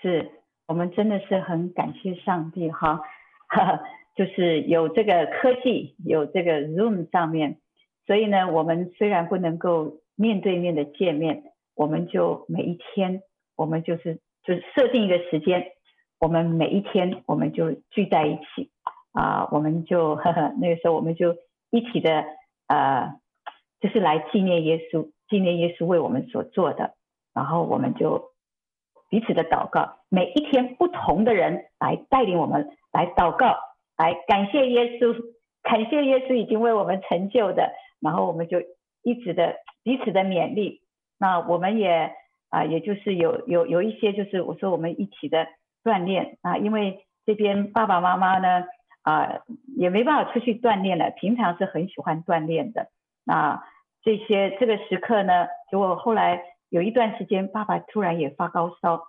[0.00, 0.30] 是
[0.66, 3.02] 我们真的是很感谢上帝哈，
[3.48, 3.82] 哈哈，
[4.16, 7.60] 就是有这个科技，有这个 Zoom 上面，
[8.06, 13.22] 所以呢，我们虽然不能够面对面的见面，我们就每一天，
[13.56, 15.72] 我们就是就是设定一个时间。
[16.20, 18.70] 我们每一天，我们就聚在一起，
[19.12, 21.36] 啊，我们就呵呵那个时候我们就
[21.70, 22.24] 一起的
[22.66, 23.14] 呃，
[23.80, 26.94] 就是来纪念耶稣，纪念耶稣为我们所做的，
[27.34, 28.30] 然后我们就
[29.10, 33.56] 彼此的祷告，每一天不同的人来带领我们来祷告，
[33.98, 35.14] 来感谢耶稣，
[35.62, 38.62] 感谢耶稣已经为我们成就的，然后我们就
[39.02, 40.80] 一直的彼此的勉励，
[41.18, 42.12] 那我们也
[42.54, 45.46] 啊，也就是有有有一些就是我说我们一起的
[45.82, 48.64] 锻炼啊，因为这边爸爸妈妈呢。
[49.06, 49.42] 啊，
[49.76, 51.10] 也没办法出去锻炼了。
[51.10, 52.88] 平常是很喜欢锻炼的。
[53.22, 53.62] 那
[54.02, 59.02] 这些这个时刻呢，结果后来有一段时间，爸爸突然也发高烧，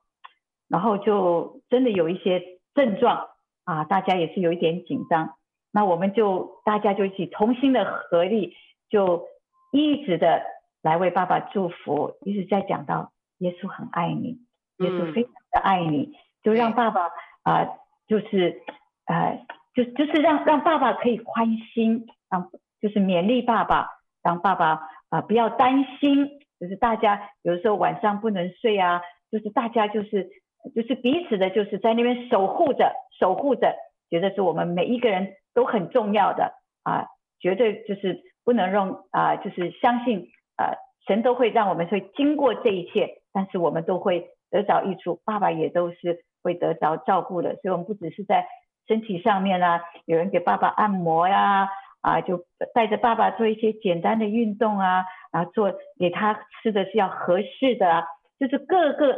[0.68, 2.42] 然后就真的有一些
[2.74, 3.30] 症状
[3.64, 5.36] 啊，大家也是有一点紧张。
[5.72, 8.54] 那我们就大家就一起重新的合力，
[8.90, 9.30] 就
[9.72, 10.44] 一直的
[10.82, 14.40] 来为爸爸祝福，一直在讲到耶稣很爱你，
[14.78, 17.10] 耶稣非常的爱你，就让爸爸
[17.44, 17.68] 啊，
[18.08, 18.62] 就是
[19.06, 19.38] 啊。
[19.76, 23.90] 就就是让让爸爸可以宽心，让就是勉励爸爸，
[24.24, 24.68] 让爸爸
[25.10, 26.30] 啊、呃、不要担心，
[26.62, 30.30] 就是大家有的时候晚上不能睡啊，就是大家就是
[30.74, 33.76] 就是彼此的，就是在那边守护着守护着，
[34.10, 37.08] 觉得是我们每一个人都很重要的啊，
[37.42, 40.72] 绝对就是不能让啊，就是相信啊，
[41.06, 48.48] 神都会让我们会经过这一切，但是我们都会得着益处，爸爸也都是会得着照顾的，所以我们不只是在。
[48.88, 51.68] 身体上面啊，有人给爸爸按摩呀，
[52.02, 52.46] 啊，就
[52.76, 58.04] 带着爸爸做一些简单的运动啊，然后做给他吃的是要合适的啊，
[58.40, 59.18] 就是各个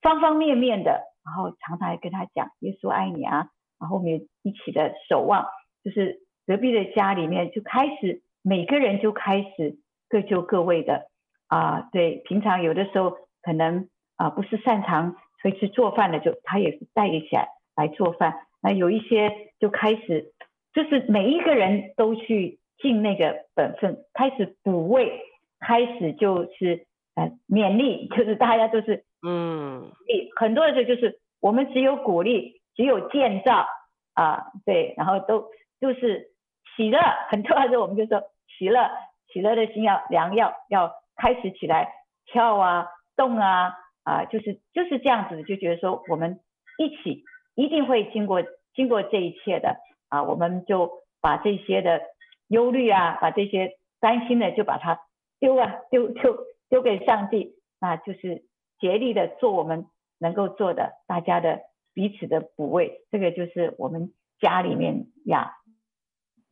[0.00, 3.48] 方方面面的，然后常常跟他讲耶稣爱你啊，
[3.80, 5.44] 然后我们一起的守望，
[5.82, 11.08] 就是隔壁的家里面就开始每个人就开始各就各位的。
[11.48, 18.46] 啊，对，平常有的时候可能啊不是擅长会去做饭的，就他也是带一起来来做饭。
[18.62, 20.32] 那有一些就开始，
[20.72, 25.20] 就是每一个人都去尽那个本分，开始补位，
[25.58, 29.90] 开始就是呃勉励，就是大家都是嗯，
[30.36, 33.66] 很多的时候就是我们只有鼓励，只有建造
[34.14, 35.48] 啊，对，然后都
[35.80, 36.32] 就是
[36.76, 36.98] 喜乐，
[37.30, 38.22] 很多的时候我们就说
[38.58, 38.90] 喜乐，
[39.32, 41.92] 喜乐的心要良药，要开始起来
[42.26, 42.86] 跳啊
[43.20, 43.72] 动啊
[44.04, 46.40] 啊，就是就是这样子，就觉得说我们
[46.78, 47.24] 一起。
[47.56, 48.42] 一定会经过
[48.74, 49.76] 经过这一切的
[50.08, 52.00] 啊，我们就把这些的
[52.48, 55.00] 忧虑啊，把这些担心的就把它
[55.40, 56.38] 丢啊丢丢
[56.70, 58.44] 丢给上帝，那就是
[58.78, 59.86] 竭力的做我们
[60.18, 61.60] 能够做的，大家的
[61.92, 65.56] 彼此的补位，这个就是我们家里面呀，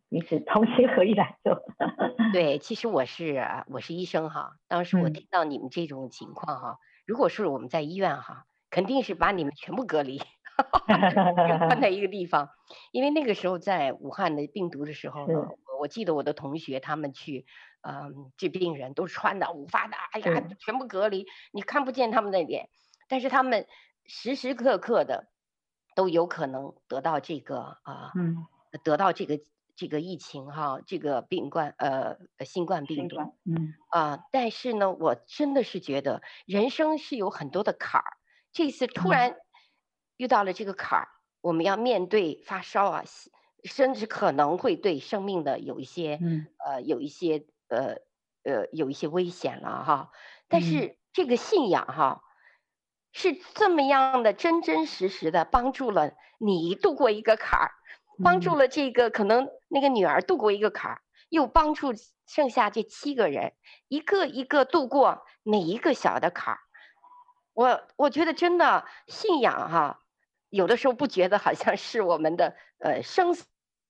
[0.09, 1.63] 彼此同心合意来做。
[2.33, 10.21] 对，其实我是我是医生哈，当时我听到你们这种情况哈，嗯、如果是我们在医院哈，肯定是把你们全部隔离。
[11.69, 12.51] 关在一个地方，
[12.91, 15.59] 因为那个时候在武汉的病毒的时候呢，是。
[15.79, 17.47] 我记得我的同学他们去，
[17.83, 22.69] 嗯，治病人都穿的五发的，哎呀，是全部隔离，你看不见他们的脸，
[23.09, 23.69] 但是他们
[24.05, 25.29] 时时刻刻的
[25.95, 28.45] 都有可能得到这个啊，嗯，
[28.83, 29.39] 得到这个
[29.79, 38.19] 这个疫情哈，这个病冠呃新冠病毒，嗯啊，但是呢，我真的是觉得人生是有很多的坎儿，
[38.53, 39.31] 这次突然。
[39.31, 39.37] 嗯
[40.19, 41.09] 遇到了这个坎儿，
[41.41, 43.05] 我们要面对发烧啊，
[43.63, 47.99] 甚至可能会对生命的有一些，嗯、呃，有一些，呃，
[48.43, 50.11] 呃，有一些危险了哈。
[50.49, 52.25] 但是这个信仰哈，
[53.13, 57.71] 是这么样的真真实实的帮助了你度过一个坎儿，
[58.23, 61.93] 帮助了这个可能那个女儿度过一个坎儿，又帮助
[62.27, 63.53] 剩下这七个人
[63.89, 66.61] 一个一个度过每一个小的坎儿。
[67.55, 70.01] 我我觉得真的信仰哈。
[70.51, 73.35] 有的时候不觉得好像是我们的呃生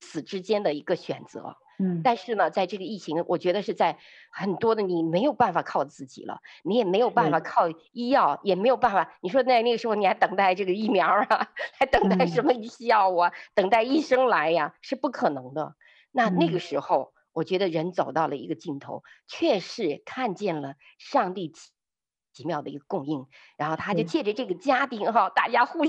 [0.00, 3.98] 死之间的一个选择，嗯，但是呢，在这个疫情，我觉得是在
[4.30, 9.16] 很多的你没有办法靠自己了，你也没有办法靠医药，嗯、也没有办法。
[9.20, 11.48] 你说那那个时候你还等待这个疫苗啊，
[11.78, 15.76] 还等待什么药啊，嗯、等待医生来呀，是不可能的。
[16.10, 21.52] 那那个时候，我觉得人走到了一个尽头，确实看见了上帝
[22.32, 23.26] 奇妙的一个供应，
[23.56, 25.84] 然后他就借着这个家庭哈，大家互。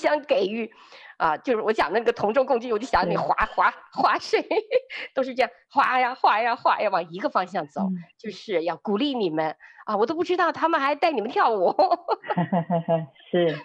[0.00, 0.70] 相给予，
[1.18, 4.44] 啊，就是我讲那个同舟共济，我就想你划划划水，
[5.14, 9.54] 都是这样划呀划呀划呀往一个方向走，嗯、就是要鼓励你们
[9.86, 9.96] 啊！
[9.96, 11.74] 我都不知道他们还带你们跳舞，
[13.30, 13.58] 是，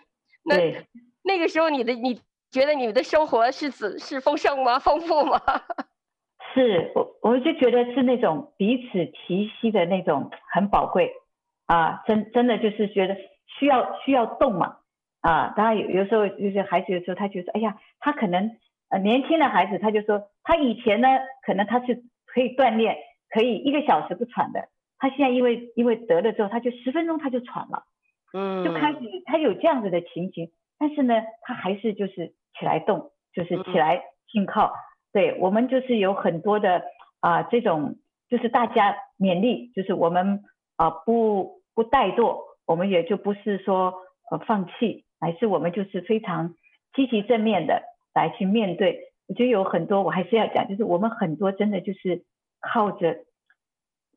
[0.43, 0.85] 那
[1.23, 2.21] 那个时候你的你
[2.51, 4.77] 觉得你们的生活是是是丰盛吗？
[4.79, 5.39] 丰富吗？
[6.53, 11.11] 是我我就觉得是那种彼此提携的那种很宝贵
[11.65, 13.15] 啊，真真的就是觉得
[13.59, 14.77] 需要需要动嘛。
[15.25, 18.51] 啊，当然有有时候就是孩子有时候他觉得，哎呀，他可能
[18.89, 21.07] 呃年轻的孩子，他就说他以前呢，
[21.41, 22.95] 可能他是可以锻炼，
[23.29, 24.69] 可以一个小时不喘的，
[24.99, 27.85] 他现在因为因为得了之后，他就十分钟他就喘了，
[28.33, 34.67] 嗯，就开始他有这样子的情形，但是呢，他还是就是起来动，就是起来信靠。
[34.67, 34.77] 嗯、
[35.11, 36.83] 对我们就是有很多的
[37.19, 37.95] 啊、呃、这种，
[38.29, 40.43] 就是大家勉励，就是我们
[40.75, 43.93] 啊、呃、不不怠惰，我们也就不是说
[44.29, 46.53] 呃放弃，还是我们就是非常
[46.93, 47.81] 积极正面的
[48.13, 48.99] 来去面对。
[49.27, 52.23] 我觉得有很多我还是要讲，就是我们很多真的就是
[52.61, 53.25] 靠着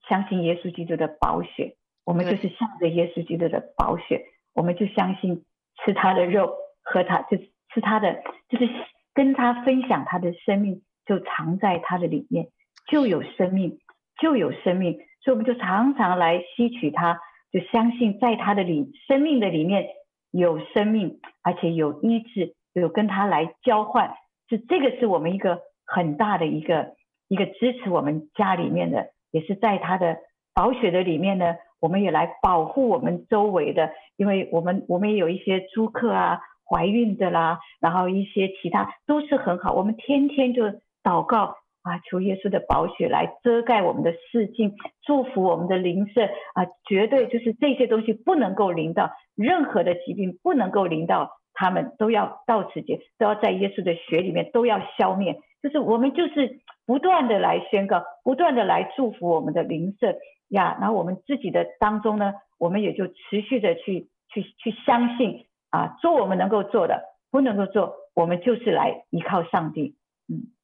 [0.06, 5.46] 相信耶稣基督的宝血，我们就是向着耶稣基督的宝血，我们就相信
[5.78, 6.52] 吃他的肉，
[6.82, 8.68] 喝他就是吃他的，就是
[9.14, 12.48] 跟他分享他的生命，就藏在他的里面，
[12.86, 13.78] 就有生命，
[14.20, 17.18] 就有生命，所以我们就常常来吸取他，
[17.50, 19.88] 就相信在他的里生命的里面
[20.30, 24.14] 有生命，而且有医治，有跟他来交换。
[24.48, 26.94] 是这个是我们一个很大的一个
[27.28, 30.16] 一个支持我们家里面的，也是在他的
[30.54, 40.64] 宝血的里面呢，我们也来保护我们周围的，因为我们我们也有一些租客啊，怀孕的啦，然后一些其他都是很好，我们天天就
[41.02, 41.56] 祷告
[41.88, 46.24] 啊，求耶稣的宝血来遮盖我们的视境，祝福我们的灵舍
[46.54, 51.30] 啊，绝对就是这些东西不能够临到任何的疾病，不能够临到。
[51.60, 55.40] 他们都要到此节，都要在耶稣的血里面都要消灭。
[55.60, 60.14] 就是我们就是不断的来宣告，不断的来祝福我们的灵舍
[60.50, 60.76] 呀。
[60.80, 69.96] 然后我们自己的当中呢，我们也就持续的去去去相信啊，做我们能够做的，不能够做，我们就是来依靠上帝。
[70.28, 70.54] 嗯，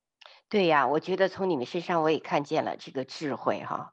[0.54, 3.92] 对呀，我觉得从你们身上我也看见了这个智慧哈，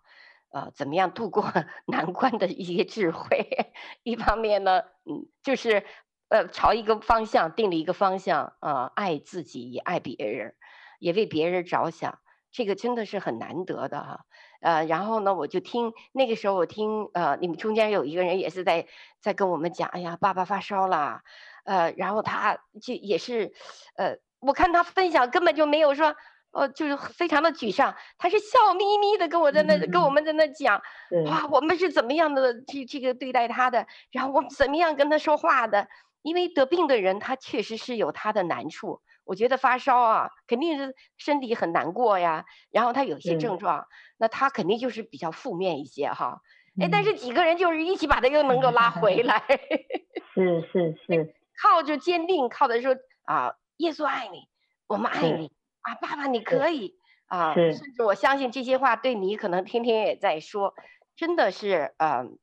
[0.51, 1.43] 呃，怎么样度过
[1.87, 3.47] 难关的一些智慧。
[4.03, 5.83] 一方面呢，嗯，就是。
[6.29, 10.55] 呃，朝一个方向定了一个方向啊，呃，爱自己也爱别人，
[10.99, 12.19] 也为别人着想，
[12.51, 14.25] 这个真的是很难得的哈。
[14.61, 18.87] 呃，然后呢，我就听那个时候，我听呃，你们中间有一个人也是在
[19.19, 21.21] 在跟我们讲，哎呀，爸爸发烧了，
[21.65, 23.51] 呃，然后他就也是，
[23.97, 26.15] 呃，我看他分享根本就没有说，
[26.51, 30.81] 呃，就是非常的沮丧，他是笑眯眯的跟我在那跟我们在那讲，
[31.25, 35.87] 哇，我们是怎么样的这这个对待他的，然后我们怎么样跟他说话的。
[36.23, 39.01] 因为得病的人，他确实是有他的难处。
[39.23, 42.45] 我觉得发烧啊，肯定是身体很难过呀。
[42.69, 43.87] 然后他有些症状，
[44.17, 46.41] 那他肯定就是比较负面一些哈。
[46.79, 49.41] 哎，但是几个人就是一起把他又能够拉回来。
[50.35, 52.95] 是是是，靠着坚定，靠的说
[53.25, 54.47] 啊，耶稣爱你，
[54.85, 56.95] 我们爱你啊，爸爸你可以
[57.27, 57.53] 啊。
[57.53, 60.73] 甚至我相信这些话对你可能天天也在说，
[61.15, 62.37] 真的是嗯。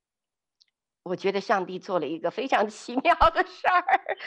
[1.05, 3.83] 我觉得上帝做了一个非常 奇妙的事儿，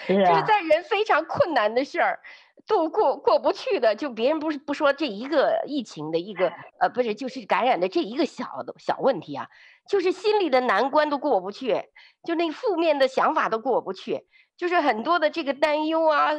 [0.07, 2.19] 就是在人非常困难的事儿，
[2.65, 9.47] 度过过不去的，就别人不是不说这一个疫情的一个呃，不是就是感染的这一个小的小问题啊，
[9.87, 11.83] 就是心里的难关都过不去，
[12.23, 14.25] 就那负面的想法都过不去，
[14.57, 16.31] 就是很多的这个担忧啊，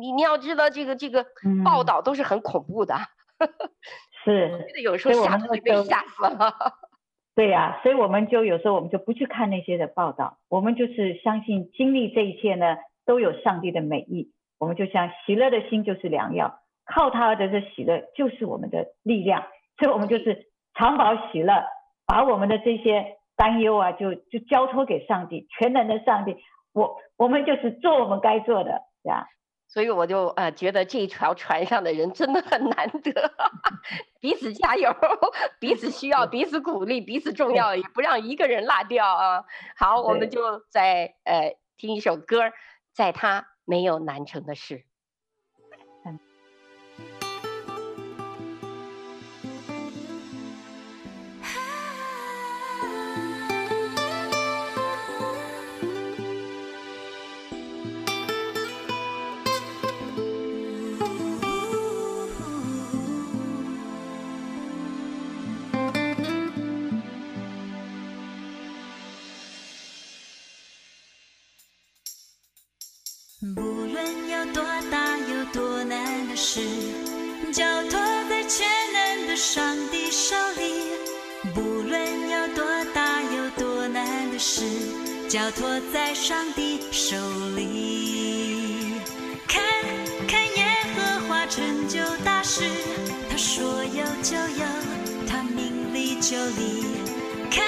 [0.00, 1.24] 你你要知道这个这个
[1.64, 2.94] 报道都是很恐怖的，
[4.24, 6.54] 是，我觉得有时候吓都被吓死了。
[7.34, 12.76] 对呀、啊，所以我们就有时候我们就不去看那些的报道，我们就是相信经历这一切呢，
[13.06, 14.32] 都有上帝的美意。
[14.58, 19.46] 我们就像喜乐的心就是良药，靠他的这喜乐就是我们的力量。
[19.78, 21.64] 所以我们就是常保喜乐，
[22.06, 26.36] 把我们的这些担忧啊，就就交托给上帝，全能的上帝。
[26.74, 29.26] 我我们就是做我们该做的，呀。
[29.72, 33.32] 所以我就呃觉得这一条船上的人真的很难得，
[34.20, 34.94] 彼此加油，
[35.58, 39.44] 彼此需要，彼此鼓励，彼此重要，也不让一个人落掉啊。
[39.74, 42.52] 好，我们就再呃听一首歌，
[42.92, 44.84] 在他没有难成的事。
[76.44, 76.60] 是，
[77.52, 80.90] 交托在全能的上帝手里。
[81.54, 84.64] 不论有多大有多难的事，
[85.28, 87.16] 交托在上帝手
[87.54, 88.96] 里。
[89.46, 89.62] 看
[90.26, 90.66] 看耶
[90.96, 92.64] 和华成就大事，
[93.30, 94.66] 他说有就有，
[95.28, 96.84] 他命立就立。
[97.52, 97.62] 看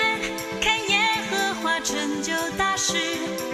[0.61, 0.99] 看耶
[1.31, 2.97] 和华成就大事，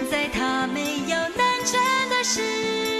[0.09, 1.79] 在他没有难成。
[2.09, 2.90] 的事。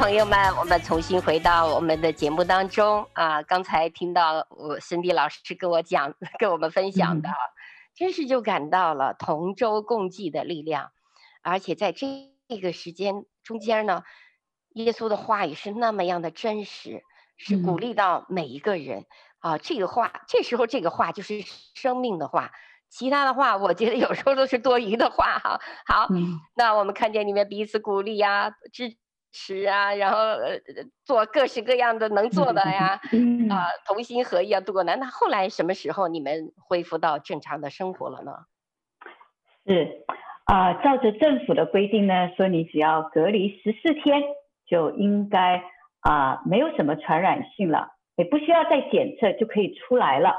[0.00, 3.42] 朋友们，我们重新回到我们的节目当中啊！
[3.42, 7.34] 刚才听到我辛迪老师跟我讲、跟我们分享的，嗯、
[7.94, 10.90] 真是就感到了同舟共济的力量，
[11.42, 12.08] 而且在这
[12.62, 14.02] 个时间中间呢，
[14.70, 17.02] 耶稣的话语是那么样的真实，
[17.36, 19.00] 是鼓励到每一个人、
[19.42, 19.58] 嗯、啊！
[19.58, 21.44] 这个话，这时候这个话就是
[21.74, 22.52] 生命的话，
[22.88, 25.60] 其他的话我觉得有时候都是多余的话哈。
[25.86, 28.96] 好，嗯、那我们看见你们彼此鼓励呀，支。
[29.32, 30.58] 是啊，然后呃
[31.04, 34.98] 做各式各样的能做的呀，嗯、啊同心合意啊度过难。
[34.98, 38.32] 那后来什么时候你们恢复到正常的生活了呢？
[39.64, 40.02] 是
[40.46, 44.20] 啊，照着政府的规定呢，说你只要隔离十四天
[44.66, 45.62] 就应该
[46.00, 50.34] 啊没有什么传染性了，也不需要再检测就可以出来了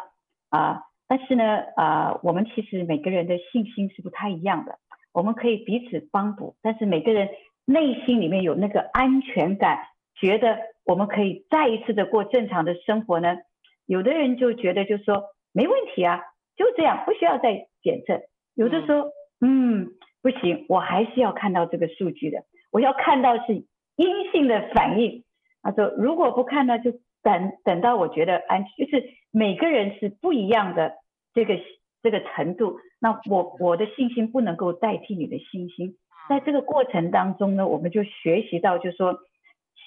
[0.49, 0.81] 啊。
[1.07, 4.79] 但是呢啊，我们其实每个人的信心是不太一样的，
[5.13, 7.29] 我们可以彼此帮补，但是每个人。
[7.71, 9.79] 内心里面有那个安全感，
[10.15, 13.37] 觉得我们可以再一次的过正常的生活呢。
[13.85, 16.21] 有的人就觉得就说没问题啊，
[16.55, 18.21] 就这样不需要再检测。
[18.55, 19.87] 有的说嗯，
[20.21, 23.65] 不行，我还是要看到这个数据的，我要看到是
[23.95, 25.23] 阴性的反应。
[25.61, 26.91] 他说如果不看呢，就
[27.23, 30.93] 等等到我觉得安全，就是每个人是不一样的
[31.33, 31.59] 这个
[32.03, 32.79] 这个程度。
[32.99, 35.97] 那我我的信心不能够代替你的信心。
[36.29, 39.19] 在这个过程当中呢，我们就学习到，就是说，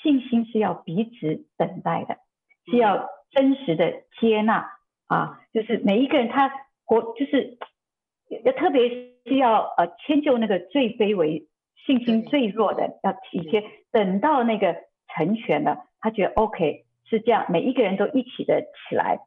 [0.03, 2.19] 信心是要彼此等待的，
[2.71, 4.71] 是要真实的接纳
[5.07, 6.53] 啊，就是每一个人他
[6.85, 7.57] 活，就是
[8.45, 8.89] 要特别
[9.25, 11.47] 是要呃迁就那个最卑微、
[11.87, 14.77] 信心最弱的，要体贴，等到那个
[15.15, 19.21] 成全了，他觉得 OK 是这样，每一个人都一起的起来，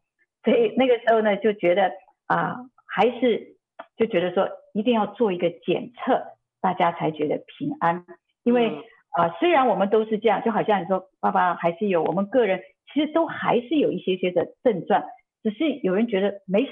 [0.44, 1.92] 所以那个时候呢，就觉得
[2.28, 3.56] 啊，还是
[3.98, 6.37] 就觉得说一定要做一个检测。
[6.62, 8.06] 大家才觉得平安，
[8.44, 8.84] 因为啊、嗯。
[9.18, 12.62] 呃，虽然我们都是这样，就好像你说，爸爸还是有我们个人，
[12.94, 15.06] 其实都还是有一些些的症状，
[15.42, 16.72] 只是有人觉得没事，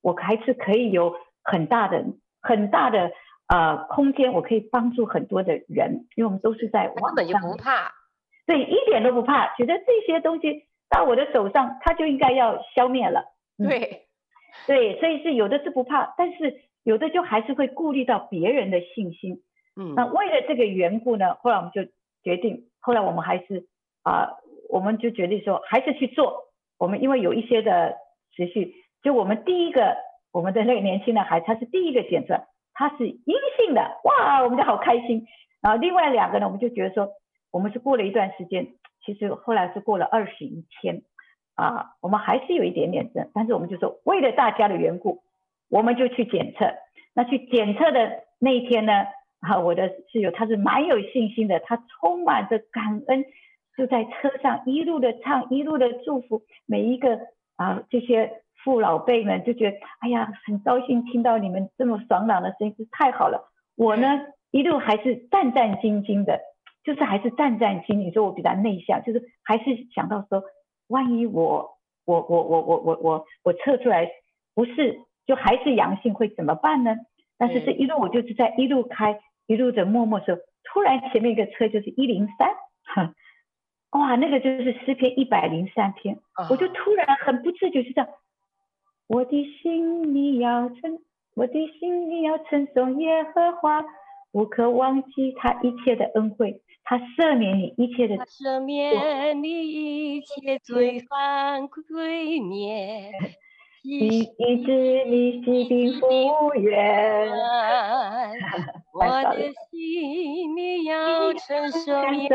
[0.00, 2.02] 我还是可以有很大的、
[2.40, 3.12] 很大的
[3.46, 7.92] 啊、呃、空间，我可以帮助很多的人，因为我们都是在网上，根本就不怕，
[8.46, 13.24] 对，一点都不怕，觉得这些东西到我的手上，它就应该要消灭了，
[13.58, 14.06] 嗯、对，
[14.66, 16.62] 对，所以是有的是不怕，但是。
[16.84, 19.42] 有的就还是会顾虑到别人的信心，
[19.76, 21.84] 嗯，那为了这个缘故呢，后来我们就
[22.24, 23.68] 决定，后来我们还是
[24.02, 24.36] 啊、呃，
[24.68, 26.48] 我们就决定说还是去做。
[26.78, 27.96] 我们因为有一些的
[28.34, 29.96] 持续，就我们第一个
[30.32, 32.42] 我们的那个年轻的孩子，他是第一个检测，
[32.74, 35.26] 他是阴性的，哇，我们就好开心。
[35.60, 37.10] 然后另外两个呢，我们就觉得说，
[37.52, 38.74] 我们是过了一段时间，
[39.04, 41.02] 其实后来是过了二十一天，
[41.54, 45.22] 啊，我们还是有一点点症，但是我们就说为了大家的缘故。
[45.72, 46.66] 我们就去检测，
[47.14, 48.92] 那去检测的那一天呢，
[49.40, 53.24] 啊，我的室友他是蛮有信心的，他充满着感恩，
[53.74, 57.18] 就在车上一路的唱，一路的祝福每一个
[57.56, 63.50] 啊这些父老辈们，就觉得哎呀，很高兴听到你们这么爽朗的声音，是太好了。
[63.74, 64.06] 我呢
[64.50, 66.38] 一路还是战战兢兢的，
[66.84, 67.96] 就是还是战战兢兢。
[67.96, 69.64] 你说我比较内向，就是还是
[69.94, 70.42] 想到说，
[70.88, 74.10] 万一我我我我我我我我测出来
[74.54, 75.00] 不是。
[75.26, 76.96] 就还是阳性会怎么办呢？
[77.38, 82.54] 但是这一路我就是在一路开，一路的默默的时候，突然前面一个车就是一零三，
[82.84, 83.14] 哈，
[83.90, 86.18] 哇，那个就是诗篇一百零三篇，
[86.50, 88.08] 我就突然很不自觉就这样，
[89.08, 91.00] 我的心里要称，
[91.34, 93.84] 我的心里要称颂耶和华，
[94.30, 99.48] 不可忘记他一切的恩惠，他赦免你一切的，赦免你
[100.16, 103.10] 一切罪犯罪孽。
[103.82, 107.28] 医医治你疾病复原，
[108.92, 112.28] 我的心你要承受耶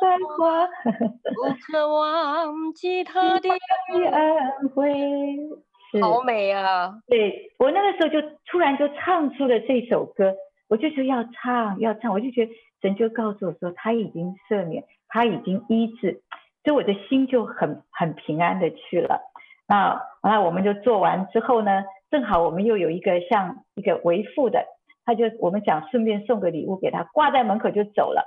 [0.00, 0.66] 和华，
[1.32, 1.40] 不
[1.72, 4.92] 可忘记他的恩惠。
[6.02, 6.92] 好美啊！
[7.08, 10.34] 对，我那个时候就突然就唱出了这首歌，
[10.68, 16.20] 我就说要唱要唱，我就觉得神就告诉我说他已经赦免，他已经医治，
[16.62, 19.22] 所以我的心就很很平安的去了。
[19.68, 24.64] 那完了我们就做完之后呢，正好我们又有一个像一个为父的，
[25.04, 28.24] 他就我们想顺便送个礼物给他，挂在门口就走了。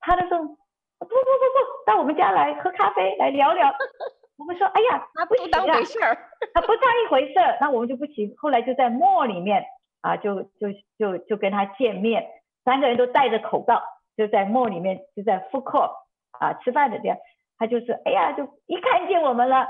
[0.00, 3.74] 他就说不不不不，到我们家来喝咖啡来聊聊。
[4.38, 6.16] 我们说哎呀， 他不当回事儿，
[6.54, 8.32] 他不当一回事儿，那我们就不行。
[8.38, 9.64] 后来就在 mall 里面
[10.00, 12.24] 啊，就就就就跟他见面，
[12.64, 13.82] 三个人都戴着口罩，
[14.16, 15.90] 就在 mall 里面就在 food court
[16.30, 17.18] 啊吃饭的这样。
[17.58, 19.66] 他就是哎呀，就一看见我们了。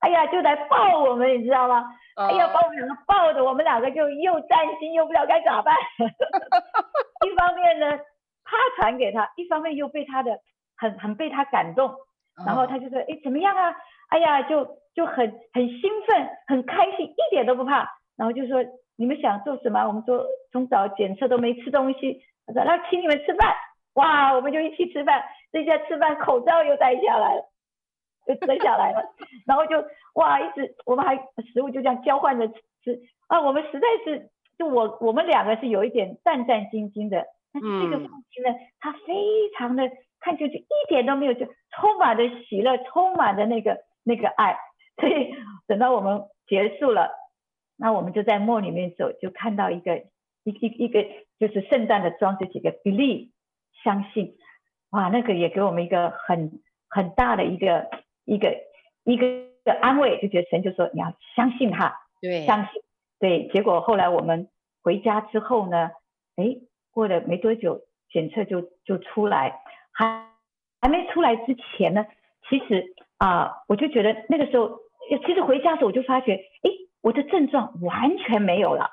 [0.00, 1.84] 哎呀，就来抱我们，你知道吗？
[2.16, 5.76] 哦、哎呀，把我们两个抱着，我们两个就又担心又不知道该咋办。
[7.26, 7.98] 一方面呢，
[8.44, 10.38] 他传给他，一方面又被他的
[10.76, 11.94] 很很被他感动，
[12.46, 13.74] 然后他就说，哎，怎么样啊？
[14.08, 17.88] 哎呀，就就很很兴奋，很开心，一点都不怕。
[18.16, 18.62] 然后就说，
[18.96, 19.86] 你们想做什么？
[19.86, 23.54] 我们说从早检测都没吃东西，他说那请你们吃饭。
[23.94, 25.22] 哇，我们就一起吃饭，
[25.52, 27.44] 这下吃饭口罩又戴下来了，
[28.26, 29.02] 就生下来了，
[29.46, 29.82] 然后就
[30.14, 31.16] 哇，一直我们还
[31.52, 39.88] 食物就这样交换着吃啊，我们实在是就我我们两个是有一点战战兢兢的，但是这个父亲呢，他非常的
[40.20, 44.56] 看上去一点都没有，就充满着喜乐，充满着那个那个爱，
[44.96, 45.34] 所以
[45.66, 47.10] 等到我们结束了，
[47.76, 49.96] 那我们就在梦里面走，就看到一个
[50.44, 51.04] 一一一个
[51.38, 53.30] 就是圣诞的装饰，几个 believe。
[53.82, 54.34] 相信，
[54.90, 56.60] 哇，那个也给我们一个很
[56.90, 57.88] 很大的一个
[58.34, 58.54] 一个
[59.04, 59.26] 一个
[59.64, 62.82] 的安慰，就觉得神就说你要相信他，对，相信，
[63.18, 63.48] 对。
[63.48, 64.48] 结果后来我们
[64.82, 65.90] 回家之后呢，
[66.36, 66.56] 哎，
[66.92, 67.80] 过了没多久，
[68.12, 69.60] 检测就就出来，
[69.92, 70.28] 还
[70.80, 72.06] 还没出来之前呢，
[72.48, 74.78] 其实啊、呃，我就觉得那个时候，
[75.26, 76.70] 其实回家的时候我就发觉，哎，
[77.02, 78.90] 我的症状完全没有了，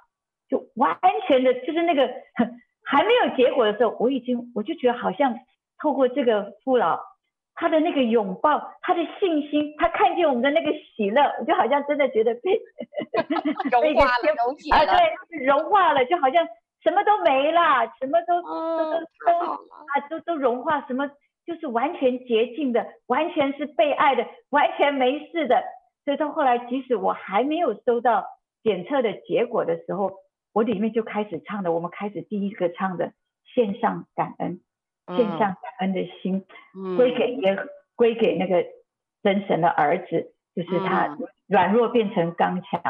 [0.49, 2.09] 就完全的，就是那个。
[2.89, 5.37] 还没有结果的时候，我已经我就觉得好像
[5.77, 7.01] 透过这个父老
[7.57, 12.61] 他的那个拥抱，他的信心，他看见我们的那个喜乐，我就好像真的觉得被
[13.69, 16.47] 融化了， 融解了，啊，对，融化了，就好像
[16.81, 21.09] 什么都没了，什么都都都啊，都都融化，什么
[21.45, 25.63] 就是完全洁净的，完全是被爱的，完全没事的。
[26.05, 28.25] 所以到后来，即使我还没有收到
[28.63, 30.11] 检测的结果的时候。
[30.53, 33.11] 我里面就开始唱的，我们开始第一个唱的，
[33.53, 34.59] 线上感恩，
[35.15, 36.45] 献上感恩的心，
[36.97, 37.57] 归给也
[37.95, 38.65] 归给那个
[39.23, 42.81] 真神的儿子，就是他软弱变成刚强，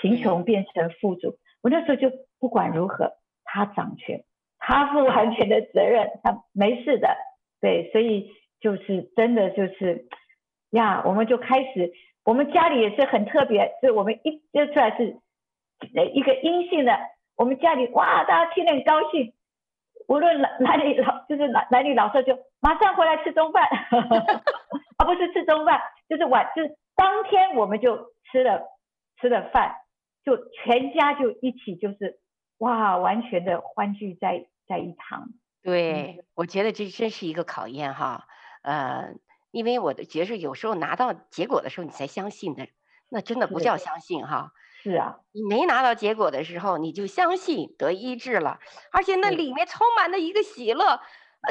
[0.00, 1.36] 贫穷变成富足。
[1.62, 3.12] 我那时候就不管如何，
[3.44, 4.24] 他掌权，
[4.58, 7.16] 他负完全的责任，他没事的。
[7.60, 10.06] 对，所以就是真的就是
[10.70, 11.92] 呀，我们就开始，
[12.24, 15.18] 我们家里也是很特别，所以我们一接出来是
[16.12, 16.96] 一个阴性的。
[17.36, 19.33] 我们家里哇，大家听得很高兴，
[20.08, 23.66] 无论哪哪里老，就是哪哪里老少就马上回来吃中饭，
[24.98, 28.62] 而 不是吃中饭，就是晚，就是当天我们就吃了
[29.20, 29.76] 吃了饭，
[30.24, 32.20] 就全家就一起就是
[32.58, 35.28] 哇，完全的欢聚在在一堂。
[35.62, 38.26] 对，嗯、我觉得这真是一个考验哈，
[38.62, 39.14] 呃，
[39.50, 42.68] 因为我的觉得有时候拿到结果的时候你才相信的，
[43.08, 44.52] 那真的不叫相信哈。
[44.84, 48.58] 是啊，你没拿到结果的时候，你就相信得医治了，
[48.92, 51.00] 而且那里面充满了一个喜乐，啊，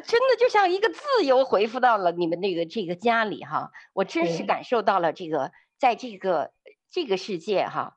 [0.05, 3.71] 真的就像一个自由回复到了你们那个这个家里哈。
[3.93, 6.51] 我真实感受到了这个，在这个
[6.91, 7.95] 这个世界哈，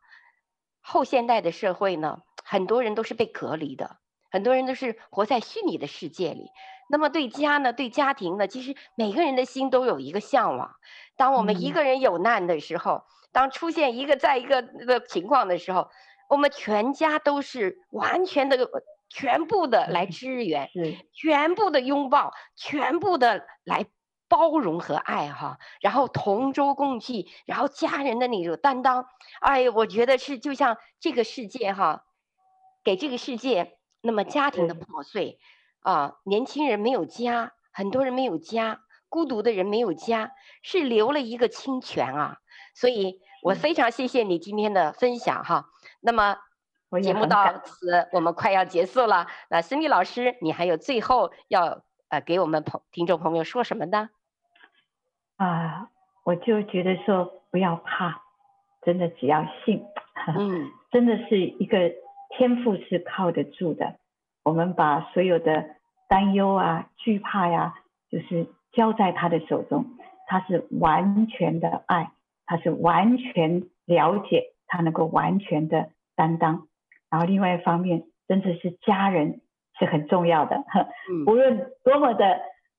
[0.80, 3.99] 后现代的社会呢，很多人都是被隔离的，
[4.30, 6.47] 很多人都是活在虚拟的世界里。
[6.89, 10.76] 那么对家呢，对家庭呢，其实每个人的心都有一个向往。
[11.14, 12.95] 当我们一个人有难的时候。
[12.95, 13.03] 嗯
[13.37, 15.91] 当出现一个再一个的情况的时候，
[16.30, 18.66] 我们全家都是完全的、
[19.11, 20.70] 全部的来支援，
[21.12, 23.84] 全部的拥抱，全部的来
[24.26, 29.05] 包容和爱哈，然后同舟共济，然后家人的那种担当，
[29.43, 32.07] 哎，我觉得是就像这个世界哈，
[32.82, 35.39] 给这个世界那么家庭的破碎
[35.80, 38.80] 啊，年轻人没有家，很多人没有家，
[39.11, 40.32] 孤独的人没有家，
[40.62, 42.39] 是留了一个清泉啊，
[42.74, 43.20] 所以。
[43.43, 45.66] 我非常谢谢你今天的分享哈，
[46.01, 46.37] 那么
[47.03, 54.11] 节目到此我们快要结束了，那森丽老师你还有最后要呃给我们朋听众朋友说什么呢？
[55.37, 55.89] 啊，
[56.24, 58.22] 我就觉得说不要怕，
[58.82, 59.84] 真的只要信，
[60.39, 61.93] 嗯，真的是一个
[62.37, 63.97] 天赋是靠得住的，
[64.43, 65.76] 我们把所有的
[66.09, 67.74] 担忧啊、惧怕呀、啊，
[68.11, 69.84] 就是交在他的手中，
[70.26, 72.12] 他是完全的爱。
[72.47, 76.68] 他是完全了解，他能够完全的担当，
[77.11, 79.40] 然后另外一方面，真的是家人
[79.78, 80.57] 是很重要的。
[80.57, 82.26] 嗯，无论多么的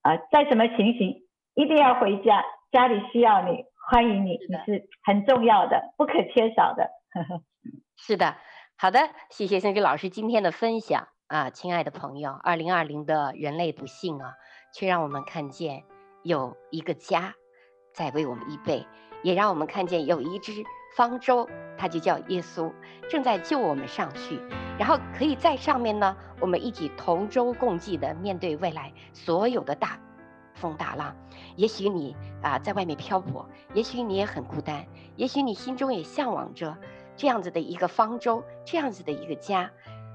[0.02, 6.90] 啊、呃，在什么情形，一定要回家，家里需要你，欢迎你，你是很重要的，不可缺少的。
[7.98, 8.36] 是的，
[8.78, 9.00] 好的，
[9.30, 14.34] 谢谢森丽老师今天的分享啊，亲爱的朋友，二零二零的人类不幸啊，
[14.74, 15.84] 却让我们看见
[16.24, 17.34] 有一个家
[17.94, 18.86] 在为我们预备。
[19.24, 20.64] 也让我们看见有一只
[20.96, 21.48] 方舟，
[21.78, 22.72] 它就叫耶稣，
[23.10, 24.40] 正在救我们上去，
[24.80, 30.00] 然后可以在上面呢，我们一起同舟共济的面对未来所有的大
[30.54, 31.16] 风大浪。
[31.56, 36.76] 也许你啊在外面漂泊，也许你也很孤单，也许你心中也向往着
[37.16, 39.70] 这样子的一个方舟，这样子的一个家，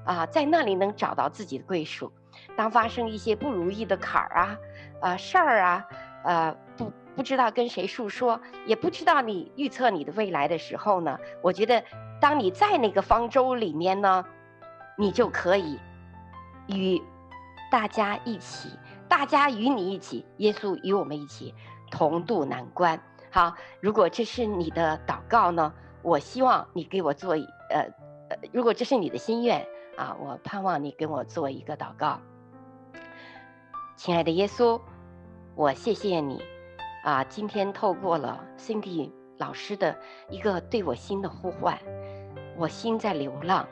[0.05, 2.11] 啊，在那里能找到自己的归属。
[2.57, 4.57] 当发生一些不如意的坎儿啊、
[5.01, 5.85] 呃事儿啊、
[6.23, 6.57] 呃
[7.15, 11.83] 不知道跟谁诉说，也不知道你预测你的未来的时候呢，我觉得
[12.19, 14.25] 当你在那个方舟里面呢，
[14.97, 15.79] 你就可以
[16.67, 17.01] 与
[17.71, 18.69] 大家一起，
[19.07, 21.53] 大家与你一起，耶稣与我们一起
[21.91, 22.99] 同渡难关。
[23.31, 27.81] 好，如果这是你的祷告呢，我希望你给我做一呃
[28.29, 29.65] 呃，如果这是你的心愿
[29.97, 32.19] 啊，我盼望你给我做一个祷告。
[33.95, 34.79] 亲爱的耶稣，
[35.55, 36.52] 我谢谢你。
[37.03, 39.93] 啊，今天透过了 Cindy 老师的
[40.29, 41.77] 一个对我心的呼唤，
[42.55, 43.67] 我心在流浪，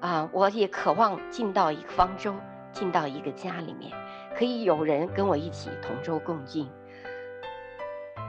[0.00, 2.32] 啊，我也渴望进到一个方舟，
[2.70, 3.92] 进到一个家里面，
[4.38, 6.70] 可以有人跟我一起同舟共进。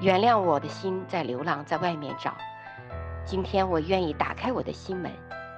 [0.02, 2.34] 原谅我的心在流浪，在外面找。
[3.24, 5.12] 今天我愿意打开我的心门，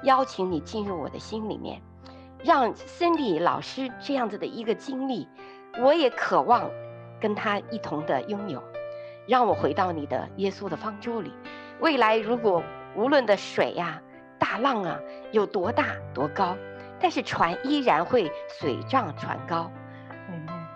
[0.04, 1.82] 邀请你进入我的心里面，
[2.44, 5.30] 让 Cindy 老师这样子的一个经历，
[5.82, 6.70] 我也渴望。
[7.20, 8.64] 跟他一同的拥有，
[9.28, 11.34] 让我回到你的耶稣的方舟里。
[11.80, 12.64] 未来如果
[12.96, 14.02] 无论的水呀、啊、
[14.38, 15.00] 大浪啊
[15.32, 16.56] 有多大多高，
[17.00, 19.72] 但是船依然会水涨船高。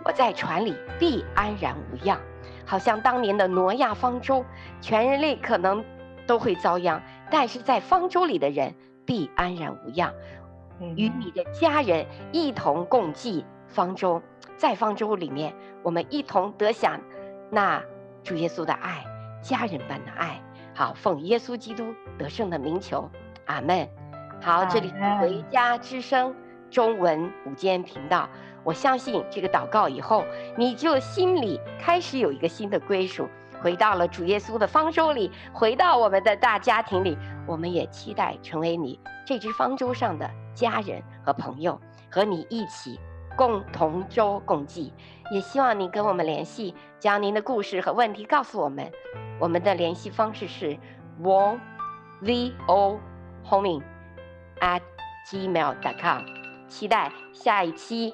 [0.05, 2.19] 我在船里必安然无恙，
[2.65, 4.43] 好像当年的挪亚方舟，
[4.81, 5.83] 全人类可能
[6.27, 8.75] 都会遭殃，但是在方舟里的人
[9.05, 10.13] 必安然无恙。
[10.97, 14.21] 与你的家人一同共济方舟。
[14.63, 15.53] 在方舟里面，
[15.83, 16.97] 我们一同得享
[17.51, 17.83] 那
[18.23, 19.03] 主耶稣的爱，
[19.41, 20.41] 家人般的爱。
[20.73, 23.11] 好，奉耶稣基督得胜的名求，
[23.45, 23.85] 阿门。
[24.41, 26.33] 好，这里是回家之声
[26.71, 28.29] 中文午间频道。
[28.63, 30.23] 我相信这个祷告以后，
[30.55, 33.27] 你就心里开始有一个新的归属，
[33.61, 37.17] 回到了主耶稣的方舟里，回到我们的大家庭里。
[37.45, 41.77] 我们也期待成为你这只方舟上的家人和朋友，
[42.09, 42.97] 和你一起。
[43.35, 44.93] 共同舟共济，
[45.31, 48.91] 也希望你跟我们联系，将您的故事和问题告诉我们。
[49.39, 50.77] 我们的联系方式是
[51.21, 51.59] warm
[52.21, 52.99] v o
[53.45, 53.81] homing
[54.59, 54.81] at
[55.29, 56.23] gmail dot com。
[56.67, 58.13] 期待下一期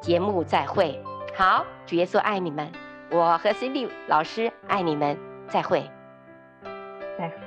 [0.00, 1.02] 节目再会。
[1.34, 2.70] 好，主耶稣爱你们，
[3.10, 5.18] 我和 Cindy 老师爱你们，
[5.48, 5.88] 再会。
[7.18, 7.45] 再会。